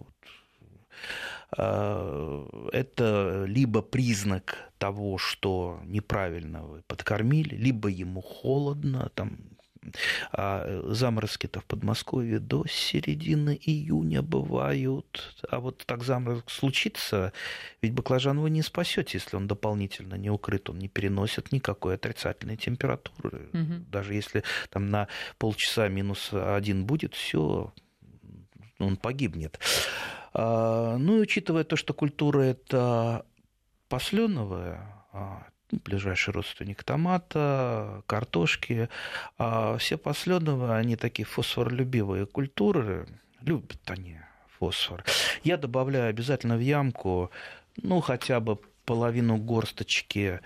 [1.51, 9.56] А, это либо признак того, что неправильно вы подкормили, либо ему холодно, там
[10.31, 15.43] а э, заморозки-то в Подмосковье до середины июня бывают.
[15.49, 17.33] А вот так заморозок случится,
[17.81, 22.57] ведь баклажан вы не спасете, если он дополнительно не укрыт, он не переносит никакой отрицательной
[22.57, 23.49] температуры.
[23.53, 23.85] Угу.
[23.89, 27.73] Даже если там на полчаса минус один будет, все,
[28.79, 29.59] он погибнет.
[30.33, 33.25] А, ну и учитывая то, что культура это
[33.89, 38.89] посленовая, а, ближайший родственник томата, картошки.
[39.37, 43.07] А все посленовые, они такие фосфоролюбивые культуры,
[43.41, 44.19] любят они
[44.59, 45.03] фосфор.
[45.43, 47.31] Я добавляю обязательно в ямку,
[47.81, 50.39] ну, хотя бы половину горсточки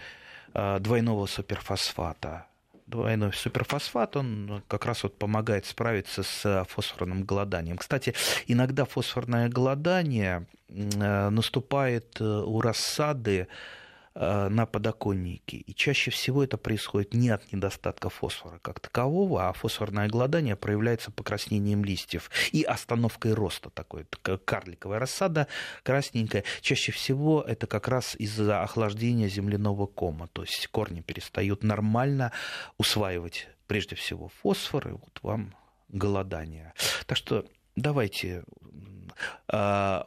[0.53, 2.45] а, двойного суперфосфата.
[2.87, 7.77] Двойной суперфосфат, он как раз вот помогает справиться с фосфорным голоданием.
[7.77, 8.13] Кстати,
[8.47, 13.80] иногда фосфорное голодание наступает э, у рассады Э,
[14.13, 15.57] на подоконнике.
[15.57, 21.11] И чаще всего это происходит не от недостатка фосфора как такового, а фосфорное голодание проявляется
[21.11, 24.05] покраснением листьев и остановкой роста такой.
[24.45, 25.47] Карликовая рассада
[25.83, 26.43] красненькая.
[26.61, 30.27] Чаще всего это как раз из-за охлаждения земляного кома.
[30.33, 32.33] То есть корни перестают нормально
[32.77, 35.55] усваивать прежде всего фосфор, и вот вам
[35.87, 36.73] голодание.
[37.05, 37.45] Так что
[37.75, 38.43] давайте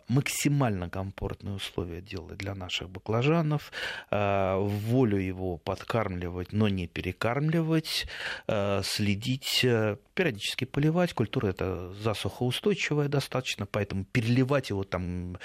[0.09, 3.73] максимально комфортные условия делать для наших баклажанов,
[4.11, 8.07] а, волю его подкармливать, но не перекармливать,
[8.47, 11.13] а, следить, э, периодически поливать.
[11.13, 15.37] Культура это засухоустойчивая достаточно, поэтому переливать его там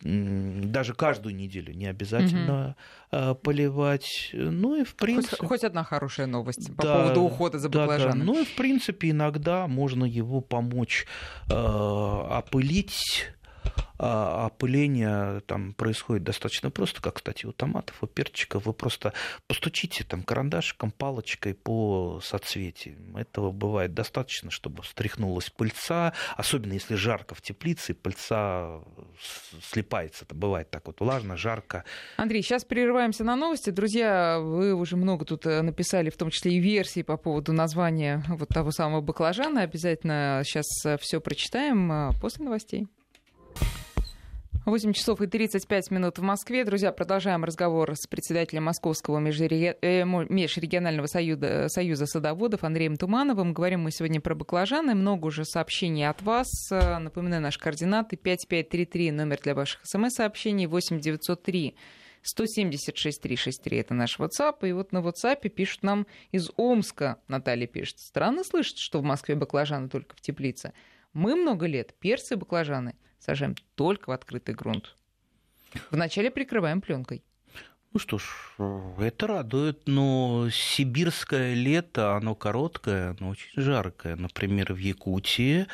[0.00, 2.76] даже каждую неделю не обязательно
[3.10, 3.34] угу.
[3.36, 4.30] поливать.
[4.32, 5.36] Ну и в принципе...
[5.36, 8.20] Хоть, хоть одна хорошая новость по да, поводу ухода за баклажанами.
[8.20, 8.32] Да, да.
[8.32, 11.06] Ну и в принципе иногда можно его помочь
[11.50, 13.43] э, опылить Tschüss.
[13.98, 18.66] А опыление там происходит достаточно просто, как, кстати, у томатов, у перчиков.
[18.66, 19.12] Вы просто
[19.46, 23.16] постучите там карандашиком, палочкой по соцветиям.
[23.16, 28.80] Этого бывает достаточно, чтобы встряхнулась пыльца, особенно если жарко в теплице, пыльца
[29.62, 30.24] слипается.
[30.24, 31.84] Это бывает так вот влажно, жарко.
[32.16, 33.70] Андрей, сейчас прерываемся на новости.
[33.70, 38.24] Друзья, вы уже много тут э, написали, в том числе и версии по поводу названия
[38.28, 39.62] вот того самого баклажана.
[39.62, 42.88] Обязательно сейчас э, все прочитаем э, после новостей.
[44.66, 46.64] 8 часов и 35 минут в Москве.
[46.64, 53.52] Друзья, продолжаем разговор с председателем Московского э, межрегионального союза, союза садоводов Андреем Тумановым.
[53.52, 54.94] Говорим мы сегодня про баклажаны.
[54.94, 56.48] Много уже сообщений от вас.
[56.70, 61.76] Напоминаю, наши координаты 5533, номер для ваших смс-сообщений 8903
[62.22, 64.66] 176 363 это наш WhatsApp.
[64.66, 67.18] И вот на WhatsApp пишут нам из Омска.
[67.28, 67.98] Наталья пишет.
[67.98, 70.72] Странно слышать, что в Москве баклажаны только в теплице.
[71.12, 74.96] Мы много лет перцы и баклажаны сажаем только в открытый грунт.
[75.90, 77.22] Вначале прикрываем пленкой.
[77.92, 78.24] Ну что ж,
[78.98, 84.16] это радует, но сибирское лето, оно короткое, но очень жаркое.
[84.16, 85.66] Например, в Якутии,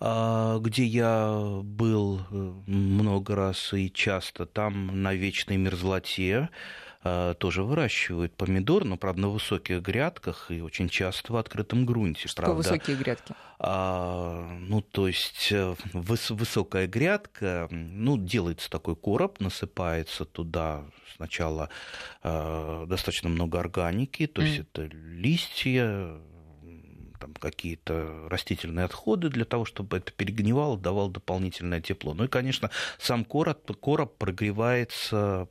[0.00, 2.34] а, где я был э,
[2.66, 6.50] много раз и часто, там на вечной мерзлоте
[7.38, 12.28] тоже выращивают помидор, но, правда, на высоких грядках и очень часто в открытом грунте.
[12.28, 12.56] Что правда.
[12.56, 13.34] высокие грядки?
[13.58, 20.84] А, ну, то есть э, выс- высокая грядка, ну, делается такой короб, насыпается туда
[21.16, 21.70] сначала
[22.22, 24.44] э, достаточно много органики, то mm.
[24.44, 26.20] есть это листья,
[27.18, 32.14] там, какие-то растительные отходы для того, чтобы это перегнивало, давало дополнительное тепло.
[32.14, 35.48] Ну и, конечно, сам короб, короб прогревается,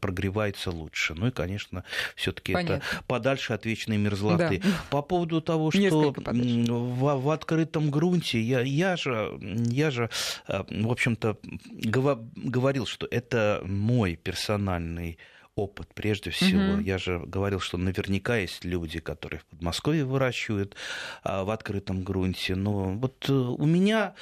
[0.00, 1.14] прогревается лучше.
[1.14, 4.60] Ну и, конечно, все-таки это подальше от вечной мерзлоты.
[4.62, 4.68] Да.
[4.90, 10.10] По поводу того, что в, в открытом грунте, я, я, же, я же,
[10.48, 15.18] э, в общем-то, говорил, что это мой персональный
[15.56, 16.74] опыт прежде всего.
[16.74, 16.80] Угу.
[16.82, 20.76] Я же говорил, что наверняка есть люди, которые в Подмосковье выращивают
[21.24, 22.54] а, в открытом грунте.
[22.54, 24.14] Но вот э, у меня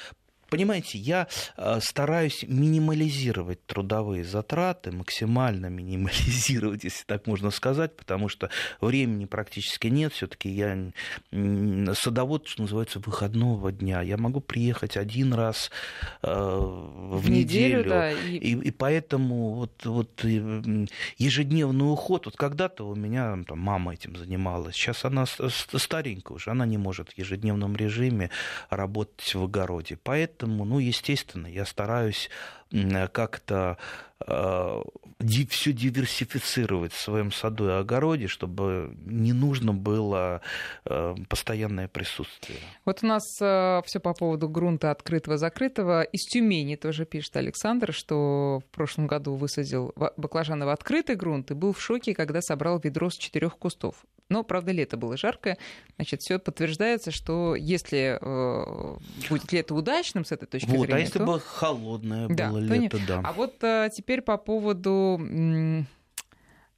[0.55, 8.49] понимаете, я э, стараюсь минимализировать трудовые затраты, максимально минимализировать, если так можно сказать, потому что
[8.79, 10.13] времени практически нет.
[10.13, 10.91] Все-таки я
[11.93, 14.01] садовод, что называется, выходного дня.
[14.01, 15.71] Я могу приехать один раз
[16.21, 18.37] э, в, в неделю, неделю да, и...
[18.37, 20.23] И, и поэтому вот, вот
[21.17, 22.27] ежедневный уход.
[22.27, 27.09] Вот когда-то у меня там, мама этим занималась, сейчас она старенькая уже, она не может
[27.09, 28.29] в ежедневном режиме
[28.69, 29.97] работать в огороде.
[30.01, 32.29] Поэтому Поэтому, ну, естественно, я стараюсь
[33.11, 33.77] как-то
[34.27, 34.81] э,
[35.49, 40.41] все диверсифицировать в своем саду и огороде, чтобы не нужно было
[40.85, 42.59] э, постоянное присутствие.
[42.85, 46.03] Вот у нас э, все по поводу грунта открытого-закрытого.
[46.03, 51.55] Из Тюмени тоже пишет Александр, что в прошлом году высадил баклажаны в открытый грунт и
[51.55, 54.05] был в шоке, когда собрал ведро с четырех кустов.
[54.29, 55.57] Но, правда, лето было жаркое.
[55.97, 58.97] Значит, все подтверждается, что если э,
[59.29, 60.95] будет лето удачным с этой точки вот, а зрения...
[60.95, 61.25] А если то...
[61.25, 63.05] бы холодное да, было лето, не...
[63.05, 63.21] да.
[63.23, 65.19] А вот а, теперь по поводу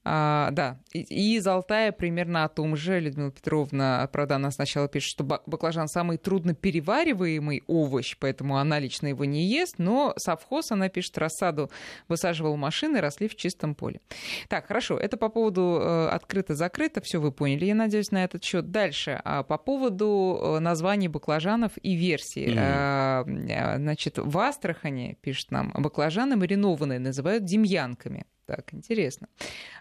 [0.10, 3.00] а, да, и, и из Алтая примерно о том же.
[3.02, 9.08] Людмила Петровна, правда, она сначала пишет, что баклажан самый трудно перевариваемый овощ, поэтому она лично
[9.08, 11.70] его не ест, но совхоз, она пишет, рассаду
[12.08, 14.00] высаживал машины, росли в чистом поле.
[14.48, 18.72] Так, хорошо, это по поводу э, открыто-закрыто, все вы поняли, я надеюсь, на этот счет.
[18.72, 22.48] Дальше, а по поводу э, названий баклажанов и версий.
[22.48, 23.78] Mm-hmm.
[23.78, 28.26] Значит, в Астрахане, пишет нам, баклажаны маринованные называют демьянками.
[28.48, 29.28] Так, интересно.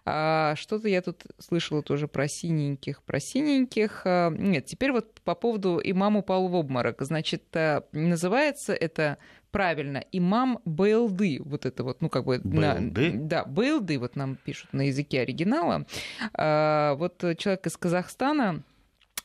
[0.05, 4.02] А, что-то я тут слышала тоже про синеньких, про синеньких.
[4.05, 7.00] А, нет, теперь вот по поводу имама упал в обморок.
[7.02, 9.18] Значит, а, называется это
[9.52, 11.40] правильно имам Бейлды.
[11.44, 12.40] Вот это вот, ну, как бы...
[12.42, 13.12] Бейлды?
[13.12, 15.87] На, да, Бейлды, вот нам пишут на языке оригинала.
[16.35, 18.64] А, вот человек из Казахстана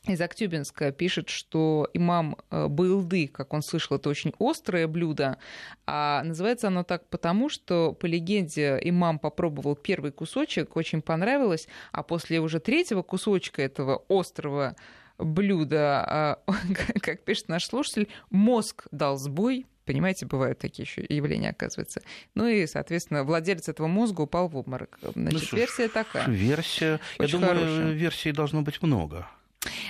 [0.06, 5.38] из Актюбинска пишет, что имам э, Байлды, как он слышал, это очень острое блюдо.
[5.86, 12.02] А называется оно так потому, что по легенде имам попробовал первый кусочек, очень понравилось, а
[12.02, 14.74] после уже третьего кусочка этого острого
[15.18, 16.42] блюда, а,
[17.00, 22.02] как пишет наш слушатель, мозг дал сбой, понимаете, бывают такие еще явления, оказывается.
[22.34, 24.98] Ну и, соответственно, владелец этого мозга упал в обморок.
[25.14, 26.28] Значит, ну, версия такая.
[26.28, 26.98] Версия.
[27.18, 27.92] Очень Я думаю, хорошая.
[27.92, 29.28] версий должно быть много.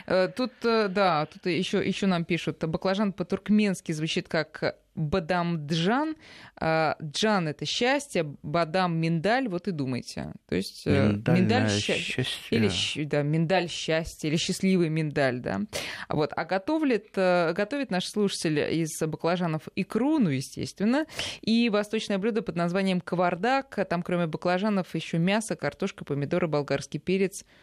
[0.06, 6.16] Э, тут, э, да, тут еще, еще нам пишут, баклажан по-туркменски звучит как бадамджан.
[6.60, 10.34] Джан— это счастье, бадам— миндаль, вот и думайте.
[10.46, 12.26] То есть э, миндаль счастье.
[12.50, 15.62] Или да, миндаль счастье, или счастливый миндаль, да.
[16.10, 16.32] Вот.
[16.36, 21.06] А готовит, готовит наш слушатель из баклажанов икру, ну, естественно,
[21.40, 23.86] и восточное блюдо под названием кавардак.
[23.88, 27.46] Там, кроме баклажанов, еще мясо, картошка, помидоры, болгарский перец—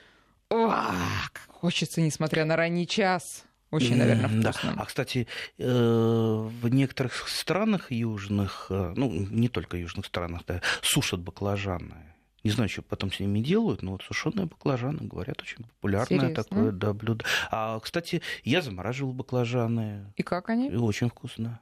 [0.50, 3.46] как хочется, несмотря на ранний час.
[3.72, 4.74] Очень, наверное, вкусно.
[4.74, 4.82] Да.
[4.82, 5.28] А, кстати,
[5.60, 12.10] э, в некоторых странах южных, э, ну, не только южных странах, да, сушат баклажаны.
[12.44, 16.44] Не знаю, что потом с ними делают, но вот сушеные баклажаны, говорят, очень популярное Серьезно?
[16.44, 17.26] такое да, блюдо.
[17.52, 20.14] А, кстати, я замораживал баклажаны.
[20.16, 20.70] И как они?
[20.70, 21.60] И очень вкусно.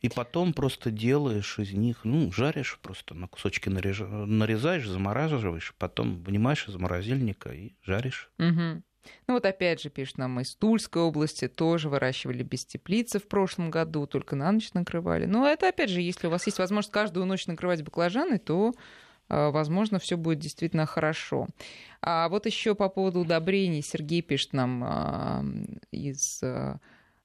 [0.00, 6.68] И потом просто делаешь из них, ну, жаришь просто, на кусочки нарезаешь, замораживаешь, потом вынимаешь
[6.68, 8.30] из морозильника и жаришь.
[8.38, 8.82] Угу.
[9.26, 13.70] Ну вот опять же пишет нам из Тульской области, тоже выращивали без теплицы в прошлом
[13.70, 15.24] году, только на ночь накрывали.
[15.26, 18.74] Но это опять же, если у вас есть возможность каждую ночь накрывать баклажаны, то
[19.28, 21.48] а, возможно, все будет действительно хорошо.
[22.00, 25.44] А вот еще по поводу удобрений Сергей пишет нам а,
[25.90, 26.78] из а,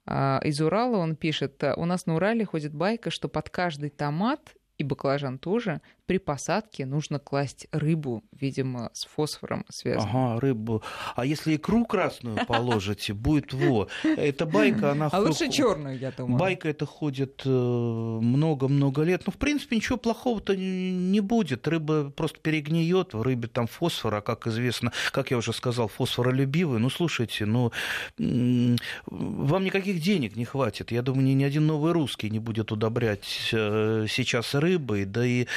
[0.08, 4.84] из Урала он пишет, у нас на Урале ходит байка, что под каждый томат и
[4.84, 10.34] баклажан тоже при посадке нужно класть рыбу, видимо, с фосфором связано.
[10.34, 10.84] Ага, рыбу.
[11.16, 13.88] А если икру красную положите, будет во.
[14.04, 15.08] Эта байка, она...
[15.12, 16.38] А лучше черную, я думаю.
[16.38, 19.24] Байка это ходит э, много-много лет.
[19.26, 21.68] Ну, в принципе, ничего плохого-то не будет.
[21.68, 26.80] Рыба просто перегниет, в рыбе там фосфор, а как известно, как я уже сказал, фосфоролюбивый.
[26.80, 27.72] Ну, слушайте, ну,
[28.18, 30.92] вам никаких денег не хватит.
[30.92, 35.48] Я думаю, ни один новый русский не будет удобрять э, сейчас рыбой, да и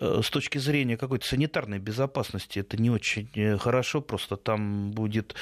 [0.00, 5.34] Э, с точки зрения какой-то санитарной безопасности это не очень э, хорошо, просто там будет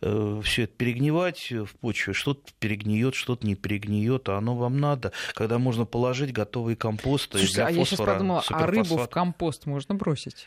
[0.00, 5.12] э, все это перегнивать в почве, что-то перегниет, что-то не перегниет, а оно вам надо,
[5.34, 7.30] когда можно положить готовый компост.
[7.30, 10.46] Слушайте, а я сейчас подумала, а рыбу в компост можно бросить?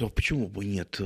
[0.00, 1.00] Ну, почему бы нет?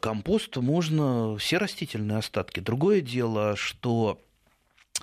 [0.00, 2.60] Компост можно все растительные остатки.
[2.60, 4.20] Другое дело, что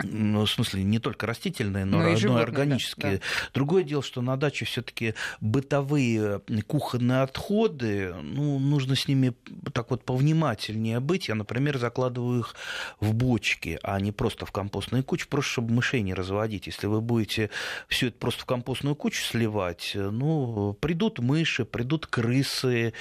[0.03, 3.11] ну, в смысле, не только растительные, но, но, и, животные, органические.
[3.13, 3.49] Да, да.
[3.53, 9.33] Другое дело, что на даче все-таки бытовые кухонные отходы, ну, нужно с ними
[9.73, 11.29] так вот повнимательнее быть.
[11.29, 12.55] Я, например, закладываю их
[12.99, 16.67] в бочки, а не просто в компостные кучи, просто чтобы мышей не разводить.
[16.67, 17.49] Если вы будете
[17.87, 22.93] все это просто в компостную кучу сливать, ну, придут мыши, придут крысы,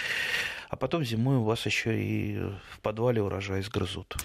[0.68, 2.38] а потом зимой у вас еще и
[2.70, 4.16] в подвале урожай сгрызут.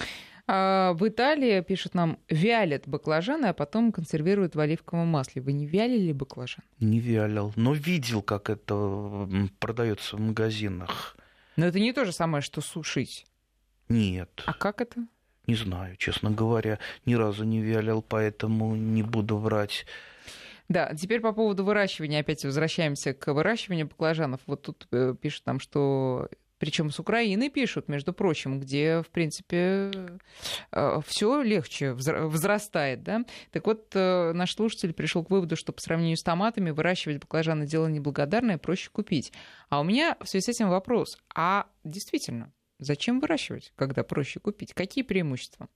[0.52, 5.44] А в Италии, пишут нам, вялят баклажаны, а потом консервируют в оливковом масле.
[5.44, 6.64] Вы не вялили баклажан?
[6.80, 11.16] Не вялил, но видел, как это продается в магазинах.
[11.56, 13.28] Но это не то же самое, что сушить.
[13.90, 14.42] Нет.
[14.48, 15.06] А как это?
[15.46, 19.86] Не знаю, честно говоря, ни разу не вялил, поэтому не буду врать.
[20.68, 24.42] Да, теперь по поводу выращивания, опять возвращаемся к выращиванию баклажанов.
[24.48, 26.28] Вот тут э, пишут нам, что
[26.60, 29.92] причем с Украины пишут, между прочим, где, в принципе,
[30.72, 33.02] э, все легче возрастает.
[33.02, 33.26] Да?
[33.52, 37.66] Так вот, э, наш слушатель пришел к выводу, что по сравнению с томатами выращивать баклажаны
[37.66, 39.32] дело неблагодарное, проще купить.
[39.70, 41.18] А у меня в связи с этим вопрос.
[41.34, 44.74] А действительно, зачем выращивать, когда проще купить?
[44.74, 45.70] Какие преимущества?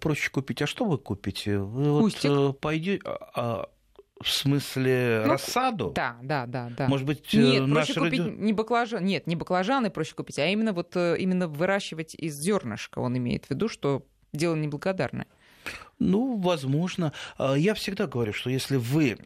[0.00, 0.62] Проще купить.
[0.62, 1.58] А что вы купите?
[1.58, 2.30] Вы Кустик.
[2.30, 3.68] вот э, пойдете а, а
[4.22, 5.92] в смысле ну, рассаду?
[5.94, 6.88] Да, да, да, да.
[6.88, 8.30] Может быть, нет, проще купить ради...
[8.30, 12.98] не баклажан, нет, не баклажаны проще купить, а именно вот э, именно выращивать из зернышка.
[13.00, 15.26] Он имеет в виду, что дело неблагодарное.
[15.98, 17.12] Ну, возможно.
[17.38, 19.18] А, я всегда говорю, что если вы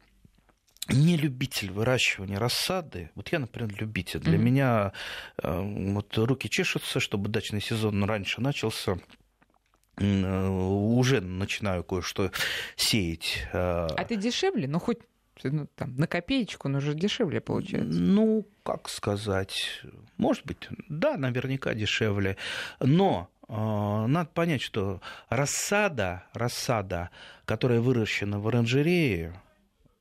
[0.88, 4.20] не любитель выращивания рассады, вот я, например, любитель.
[4.20, 4.38] Для mm-hmm.
[4.38, 4.92] меня
[5.42, 8.98] э, вот руки чешутся, чтобы дачный сезон раньше начался.
[9.98, 12.30] Э, уже начинаю кое-что
[12.76, 13.46] сеять.
[13.52, 13.88] Э.
[13.88, 14.68] А это дешевле?
[14.68, 14.98] Ну, хоть
[15.42, 17.98] ну, там, на копеечку, но уже дешевле получается.
[17.98, 19.82] Ну, как сказать,
[20.16, 22.36] может быть, да, наверняка дешевле.
[22.80, 27.10] Но э, надо понять, что рассада, рассада,
[27.44, 29.40] которая выращена в оранжерее,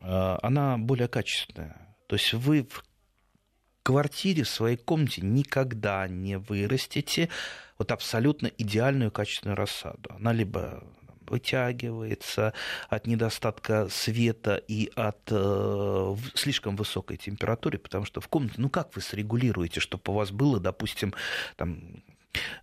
[0.02, 1.96] э, она более качественная.
[2.08, 2.84] То есть вы в
[3.84, 7.30] квартире, в своей комнате никогда не вырастите
[7.78, 10.10] вот абсолютно идеальную качественную рассаду.
[10.18, 10.84] Она либо
[11.28, 12.54] вытягивается
[12.88, 18.96] от недостатка света и от э, слишком высокой температуры, потому что в комнате, ну как
[18.96, 21.14] вы срегулируете, чтобы у вас было, допустим,
[21.56, 22.04] там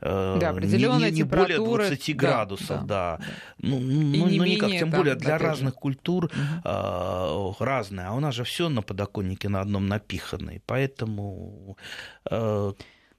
[0.00, 3.16] Э, да, определенная не, не более 20 градусов, да.
[3.16, 3.18] да.
[3.18, 3.24] да.
[3.58, 5.80] Ну, ну, ну никак, тем там, более для разных же.
[5.80, 6.32] культур угу.
[6.64, 8.08] э, разное.
[8.08, 11.76] А у нас же все на подоконнике на одном напихано, и поэтому
[12.30, 12.72] э,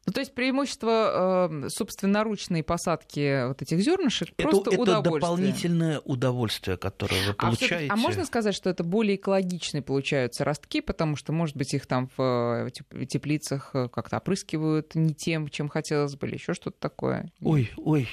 [0.06, 5.22] ну, то есть преимущество э, собственноручной посадки вот этих зернышек это, просто это удовольствие.
[5.22, 7.90] дополнительное удовольствие, которое вы а получаете.
[7.90, 11.86] А, а можно сказать, что это более экологичные получаются ростки, потому что, может быть, их
[11.86, 12.70] там в
[13.08, 17.32] теплицах э, как-то опрыскивают не тем, чем хотелось бы, или еще что-то такое?
[17.42, 18.10] Ой, ой.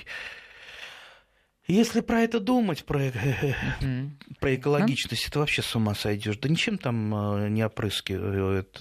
[1.66, 4.10] Если про это думать, про, uh-huh.
[4.38, 5.28] про экологичность, uh-huh.
[5.28, 6.38] это вообще с ума сойдешь.
[6.38, 8.78] Да ничем там э, не опрыскивают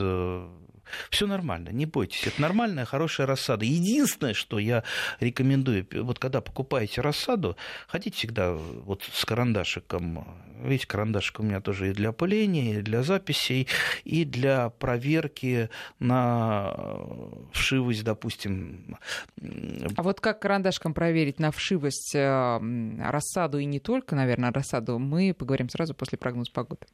[1.10, 2.28] все нормально, не бойтесь.
[2.28, 3.66] Это нормальная, хорошая рассада.
[3.66, 4.84] Единственное, что я
[5.20, 7.56] рекомендую, вот когда покупаете рассаду,
[7.88, 10.26] ходите всегда вот с карандашиком.
[10.62, 13.68] Видите, карандашик у меня тоже и для опыления, и для записей,
[14.04, 15.70] и для проверки
[16.00, 16.76] на
[17.54, 18.98] вшивость, допустим.
[19.96, 22.60] А вот как карандашком проверить на вшивость э,
[23.00, 26.88] рассаду и не только, наверное, рассаду, мы поговорим сразу после прогноза погоды.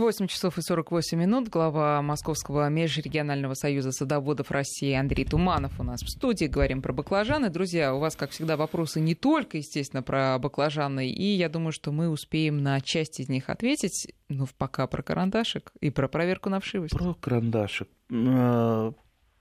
[0.00, 1.48] 8 часов и 48 минут.
[1.48, 6.44] Глава Московского межрегионального союза садоводов России Андрей Туманов у нас в студии.
[6.44, 7.50] Говорим про баклажаны.
[7.50, 11.10] Друзья, у вас, как всегда, вопросы не только, естественно, про баклажаны.
[11.10, 14.14] И я думаю, что мы успеем на часть из них ответить.
[14.28, 16.96] Ну, пока про карандашик и про проверку на вшивость.
[16.96, 17.88] Про карандашик.
[18.12, 18.92] А,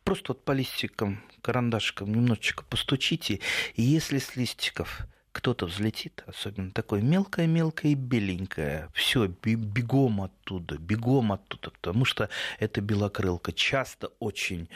[0.03, 3.41] просто вот по листикам, карандашиком немножечко постучите.
[3.76, 5.05] И если с листиков
[5.38, 12.81] кто-то взлетит, особенно такое мелкое-мелкое и беленькое, все, бегом оттуда, бегом оттуда, потому что эта
[12.81, 14.67] белокрылка часто очень,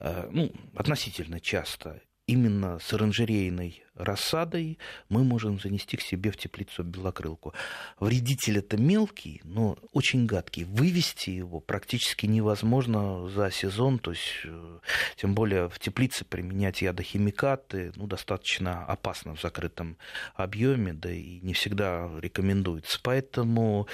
[0.00, 4.78] э, ну, относительно часто именно с оранжерейной рассадой
[5.08, 7.54] мы можем занести к себе в теплицу белокрылку.
[8.00, 10.64] Вредитель это мелкий, но очень гадкий.
[10.64, 14.78] Вывести его практически невозможно за сезон, то есть э,
[15.16, 19.96] тем более в теплице применять ядохимикаты ну, достаточно опасно в закрытом
[20.34, 22.98] объеме, да и не всегда рекомендуется.
[23.02, 23.86] Поэтому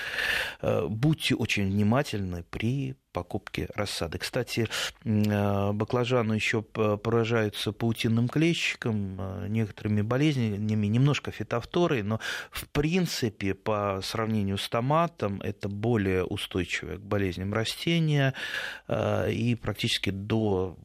[0.61, 4.19] э, будьте очень внимательны при покупки рассады.
[4.19, 4.69] Кстати,
[5.05, 12.21] э, баклажаны еще поражаются паутинным клещиком, некоторые некоторыми болезнями, немножко фитофторой, но
[12.51, 18.35] в принципе по сравнению с томатом это более устойчивое к болезням растения
[18.89, 20.77] э, и практически до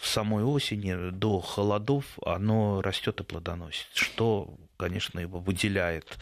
[0.00, 6.18] самой осени, до холодов оно растет и плодоносит, что конечно, его выделяет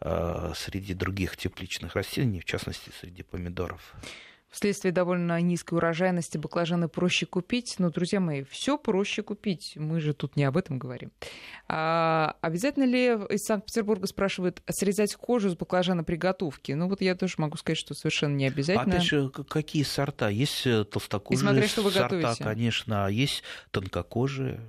[0.00, 3.94] э, среди других тепличных растений, в частности, среди помидоров.
[4.52, 7.76] Вследствие довольно низкой урожайности баклажаны проще купить.
[7.78, 9.72] Но, друзья мои, все проще купить.
[9.76, 11.10] Мы же тут не об этом говорим.
[11.68, 16.74] А обязательно ли из Санкт-Петербурга спрашивают срезать кожу с баклажана при готовке?
[16.74, 18.96] Ну вот я тоже могу сказать, что совершенно не обязательно.
[18.96, 20.28] Опять же, какие сорта?
[20.28, 22.44] Есть э, толстокожие смотря, что вы сорта, готовите.
[22.44, 24.60] конечно, а есть тонкокожие.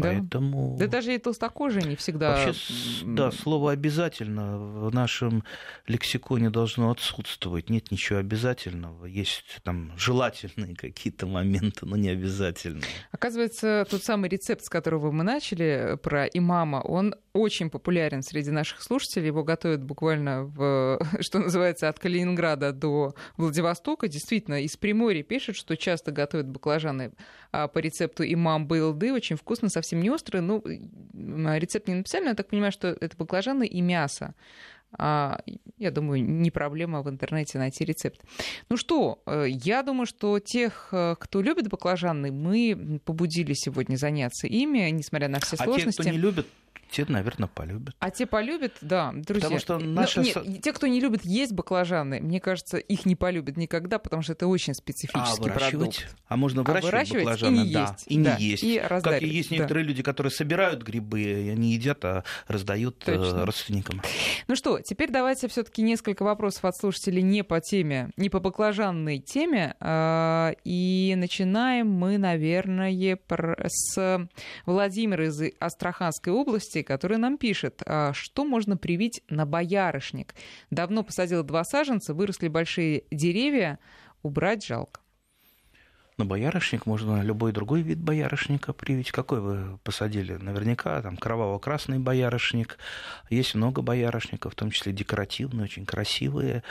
[0.00, 0.08] Да.
[0.08, 0.76] Поэтому...
[0.78, 2.44] Да даже и толстокожие не всегда...
[2.44, 5.44] Вообще, да, слово «обязательно» в нашем
[5.86, 7.70] лексиконе должно отсутствовать.
[7.70, 9.06] Нет ничего обязательного.
[9.06, 12.84] Есть там желательные какие-то моменты, но не обязательные.
[13.12, 18.82] Оказывается, тот самый рецепт, с которого мы начали, про имама, он очень популярен среди наших
[18.82, 19.26] слушателей.
[19.26, 24.08] Его готовят буквально, в, что называется, от Калининграда до Владивостока.
[24.08, 27.12] Действительно, из Приморья пишут, что часто готовят баклажаны
[27.52, 29.12] а, по рецепту имам Бейлды.
[29.12, 30.40] Очень вкусно, совсем не острый.
[30.40, 34.34] Ну, рецепт не написали, но я так понимаю, что это баклажаны и мясо.
[34.98, 35.40] А,
[35.78, 38.22] я думаю, не проблема в интернете найти рецепт.
[38.70, 44.46] Ну что, э, я думаю, что тех, э, кто любит баклажаны, мы побудили сегодня заняться
[44.46, 46.00] ими, несмотря на все сложности.
[46.00, 46.46] А те, кто не любит,
[46.90, 47.94] те, наверное, полюбят.
[47.98, 49.48] А те полюбят, да, друзья.
[49.48, 50.20] Потому что наша...
[50.20, 54.22] Но, нет, те, кто не любит есть баклажаны, мне кажется, их не полюбят никогда, потому
[54.22, 56.14] что это очень специфический а, продукт.
[56.28, 58.04] А можно выращивать, а выращивать баклажаны, и не да, есть.
[58.06, 58.64] и не да, есть.
[58.64, 59.88] И как и есть некоторые да.
[59.90, 63.46] люди, которые собирают грибы, и они едят, а раздают э, Точно.
[63.46, 64.02] родственникам.
[64.48, 69.18] Ну что, теперь давайте все-таки несколько вопросов от слушателей не по теме, не по баклажанной
[69.18, 69.74] теме.
[69.80, 73.18] А, и начинаем мы, наверное,
[73.66, 74.28] с
[74.64, 80.34] Владимира из Астраханской области, который нам пишет пишет, «А что можно привить на боярышник.
[80.70, 83.78] Давно посадила два саженца, выросли большие деревья,
[84.22, 85.00] убрать жалко.
[86.18, 89.12] На боярышник можно любой другой вид боярышника привить.
[89.12, 90.32] Какой вы посадили?
[90.32, 92.78] Наверняка там кроваво-красный боярышник.
[93.28, 96.62] Есть много боярышников, в том числе декоративные, очень красивые.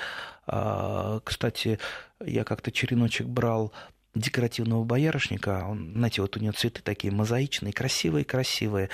[0.47, 1.79] А, кстати,
[2.19, 3.71] я как-то череночек брал
[4.15, 5.65] декоративного боярышника.
[5.67, 8.89] Он, знаете, вот у него цветы такие мозаичные, красивые-красивые.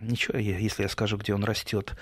[0.00, 1.94] Ничего, если я скажу, где он растет.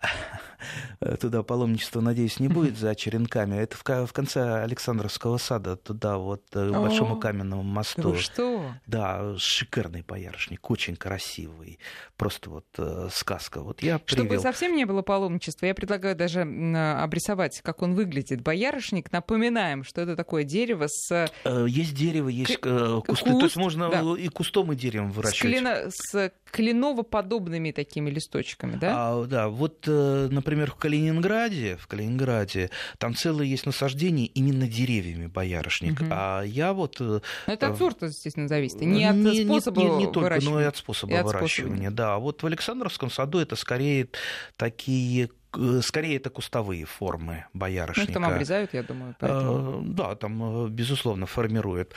[1.20, 3.56] туда паломничество, надеюсь, не будет за черенками.
[3.56, 8.10] Это в, конце Александровского сада, туда вот э, к Большому каменному мосту.
[8.10, 8.72] Вы что?
[8.86, 11.78] Да, шикарный боярышник, очень красивый.
[12.16, 13.62] Просто вот э, сказка.
[13.62, 14.24] Вот я привел.
[14.24, 18.40] Чтобы совсем не было паломничества, я предлагаю даже обрисовать, как он выглядит.
[18.40, 21.28] Боярышник, напоминаем, что это такое дерево с...
[21.44, 23.00] Э, есть дерево, есть К...
[23.06, 23.30] кусты.
[23.30, 24.02] Куст, То есть можно да.
[24.18, 25.38] и кустом, и деревом выращивать.
[25.38, 25.90] С, клино...
[25.90, 28.92] с кленово-подобными такими листочками, да?
[28.94, 29.86] А, да, вот,
[30.30, 36.00] например, в Калининграде, в Калининграде, там целое есть насаждение именно деревьями боярышник.
[36.00, 36.08] Угу.
[36.10, 36.96] А я вот...
[37.00, 38.80] Э, это от сорта, естественно, зависит.
[38.80, 41.88] Не от не, способа не, не, не только, но и от способа и выращивания.
[41.88, 44.08] От да, вот в Александровском саду это скорее
[44.56, 48.08] такие э, скорее это кустовые формы боярышника.
[48.08, 49.82] Ну, там обрезают, я думаю, поэтому...
[49.84, 51.92] Да, там, безусловно, формируют.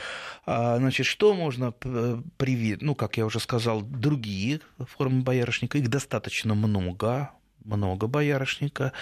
[0.46, 2.82] А, значит, что можно привить?
[2.82, 7.30] Ну, как я уже сказал, другие формы боярышника, их достаточно много
[7.64, 8.92] много боярышника.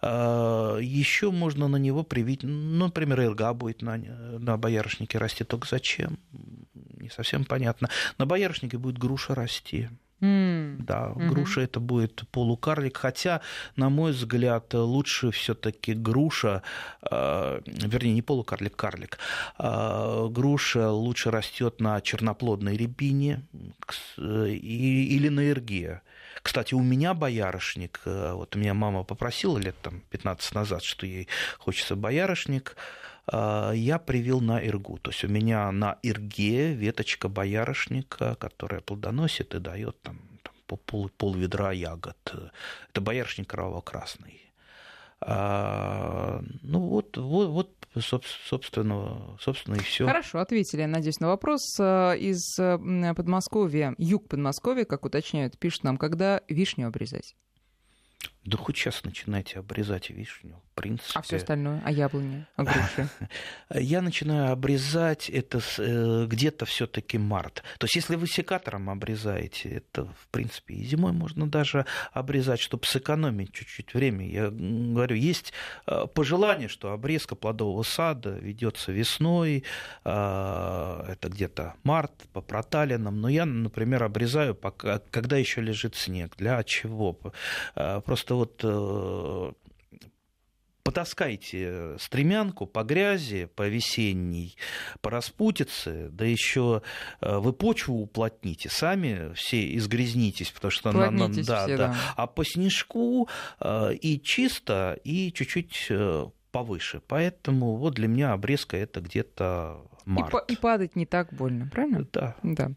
[0.00, 5.68] А, Еще можно на него привить, ну, например, ирга будет на, на боярышнике расти, только
[5.68, 6.18] зачем?
[6.98, 7.90] Не совсем понятно.
[8.18, 9.88] На боярышнике будет груша расти.
[10.24, 10.76] Mm.
[10.84, 11.28] Да, mm-hmm.
[11.28, 13.42] груша это будет полукарлик, хотя,
[13.76, 16.62] на мой взгляд, лучше все-таки груша,
[17.10, 19.18] э, вернее, не полукарлик, карлик.
[19.58, 23.42] Э, груша лучше растет на черноплодной рябине
[24.16, 26.00] э, или на ирге.
[26.44, 31.06] Кстати, у меня боярышник, э, вот у меня мама попросила лет там 15 назад, что
[31.06, 31.26] ей
[31.58, 32.76] хочется боярышник,
[33.32, 34.98] э, я привил на иргу.
[34.98, 41.10] То есть у меня на ирге веточка боярышника, которая плодоносит и дает там, там пол,
[41.16, 42.34] пол ведра ягод.
[42.90, 44.43] Это боярышник кроваво-красный.
[45.26, 50.06] А, ну вот, вот, вот собственно, собственно и все.
[50.06, 51.76] Хорошо, ответили, надеюсь, на вопрос.
[51.80, 57.36] Э, из Подмосковья, юг Подмосковья, как уточняют, пишут нам, когда вишню обрезать?
[58.44, 61.18] Да хоть сейчас начинайте обрезать вишню, принципе.
[61.18, 61.80] А все остальное?
[61.84, 62.46] А яблони?
[62.56, 63.08] А груши?
[63.70, 67.62] Я начинаю обрезать это э, где-то все таки март.
[67.78, 72.84] То есть если вы секатором обрезаете, это, в принципе, и зимой можно даже обрезать, чтобы
[72.86, 74.28] сэкономить чуть-чуть время.
[74.28, 75.52] Я говорю, есть
[75.86, 79.64] э, пожелание, что обрезка плодового сада ведется весной,
[80.04, 80.10] э,
[81.08, 86.34] это где-то март, по проталинам, но я, например, обрезаю, пока, когда еще лежит снег.
[86.36, 87.18] Для чего?
[87.74, 88.62] Просто вот
[90.84, 94.56] потаскайте стремянку по грязи, по весенней,
[95.00, 96.82] по распутице, да еще
[97.20, 101.88] э, вы почву уплотните, сами все изгрязнитесь, потому что она, да, все, да.
[101.88, 103.28] да, а по снежку
[103.60, 105.86] э, и чисто, и чуть-чуть
[106.54, 107.02] повыше.
[107.08, 110.32] Поэтому вот для меня обрезка это где-то март.
[110.48, 112.06] И, и падать не так больно, правильно?
[112.12, 112.36] Да.
[112.44, 112.70] да.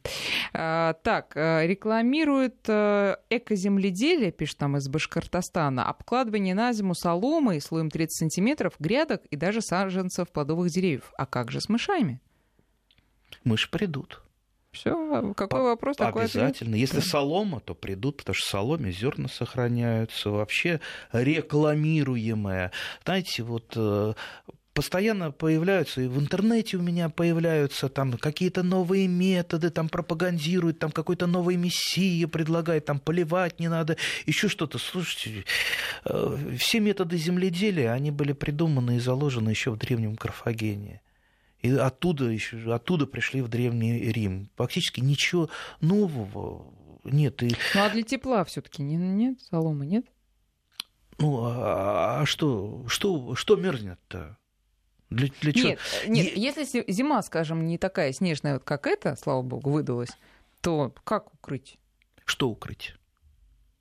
[0.52, 7.92] А, так, э, рекламирует э, экоземледелие, пишет там из Башкортостана, обкладывание на зиму соломой слоем
[7.92, 11.14] 30 сантиметров, грядок и даже саженцев плодовых деревьев.
[11.16, 12.20] А как же с мышами?
[13.44, 14.24] Мыши придут.
[14.72, 16.76] Все, какой По- вопрос такой Обязательно.
[16.76, 16.94] Ответ?
[16.94, 22.72] Если солома, то придут, потому что в соломе зерна сохраняются, вообще рекламируемое.
[23.04, 24.14] Знаете, вот э,
[24.78, 30.92] постоянно появляются, и в интернете у меня появляются там какие-то новые методы, там пропагандируют, там
[30.92, 33.98] какой-то новый мессия предлагает, там поливать не надо,
[34.28, 34.78] еще что-то.
[34.78, 35.46] Слушайте,
[36.06, 41.02] э, все методы земледелия, они были придуманы и заложены еще в древнем Карфагене.
[41.68, 44.50] И оттуда, еще, оттуда пришли в Древний Рим.
[44.56, 45.50] Фактически ничего
[45.82, 47.44] нового нет.
[47.44, 47.50] И...
[47.76, 50.06] Ну а для тепла все-таки нет соломы, нет?
[51.18, 54.38] Ну, а, а что, что, что мерзнет-то?
[55.10, 55.70] Для, для чего?
[55.70, 56.42] Нет, нет, е...
[56.42, 60.12] если зима, скажем, не такая снежная, вот как эта, слава богу, выдалась,
[60.62, 61.80] то как укрыть?
[62.24, 62.96] Что укрыть?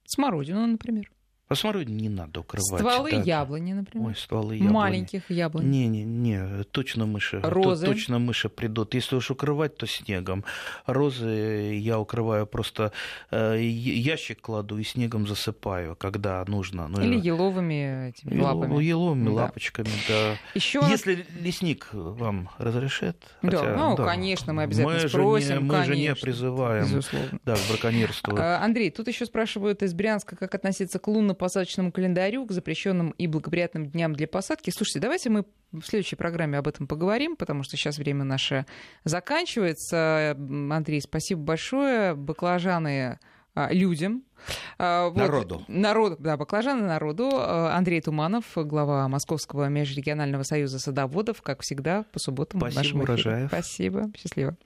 [0.07, 1.09] Смородину, например.
[1.55, 2.81] Смородину не надо укрывать.
[2.81, 4.09] Стволы да, яблони, например.
[4.09, 4.73] Ой, стволы яблони.
[4.73, 5.71] Маленьких яблонь.
[5.71, 7.41] Не-не-не, точно мыши.
[7.41, 7.87] Розы.
[7.87, 8.95] Точно мыши придут.
[8.95, 10.45] Если уж укрывать, то снегом.
[10.87, 12.91] Розы я укрываю просто
[13.31, 16.89] э, ящик кладу и снегом засыпаю, когда нужно.
[16.89, 18.83] Ну, Или еловыми этими елов, лапами.
[18.83, 19.33] Еловыми да.
[19.33, 20.35] лапочками, да.
[20.55, 20.83] Еще...
[20.89, 23.17] Если лесник вам разрешит.
[23.43, 25.47] Да, хотя, ну, да, конечно, мы обязательно мы спросим.
[25.47, 27.41] Же не, мы конечно, же не призываем безусловно.
[27.45, 28.37] Да, к браконьерству.
[28.37, 33.11] А, Андрей, тут еще спрашивают из Брянска, как относиться к лунно посадочному календарю, к запрещенным
[33.11, 34.71] и благоприятным дням для посадки.
[34.71, 38.67] Слушайте, давайте мы в следующей программе об этом поговорим, потому что сейчас время наше
[39.05, 40.37] заканчивается.
[40.71, 42.15] Андрей, спасибо большое.
[42.15, 43.19] Баклажаны
[43.55, 44.23] а, людям.
[44.79, 45.65] А, вот, народу.
[45.67, 47.31] Народу, да, баклажаны народу.
[47.33, 52.99] А, Андрей Туманов, глава Московского межрегионального союза садоводов, как всегда, по субботам Спасибо, в нашем
[52.99, 53.13] эфире.
[53.15, 53.49] Урожаев.
[53.49, 54.57] Спасибо, счастливо.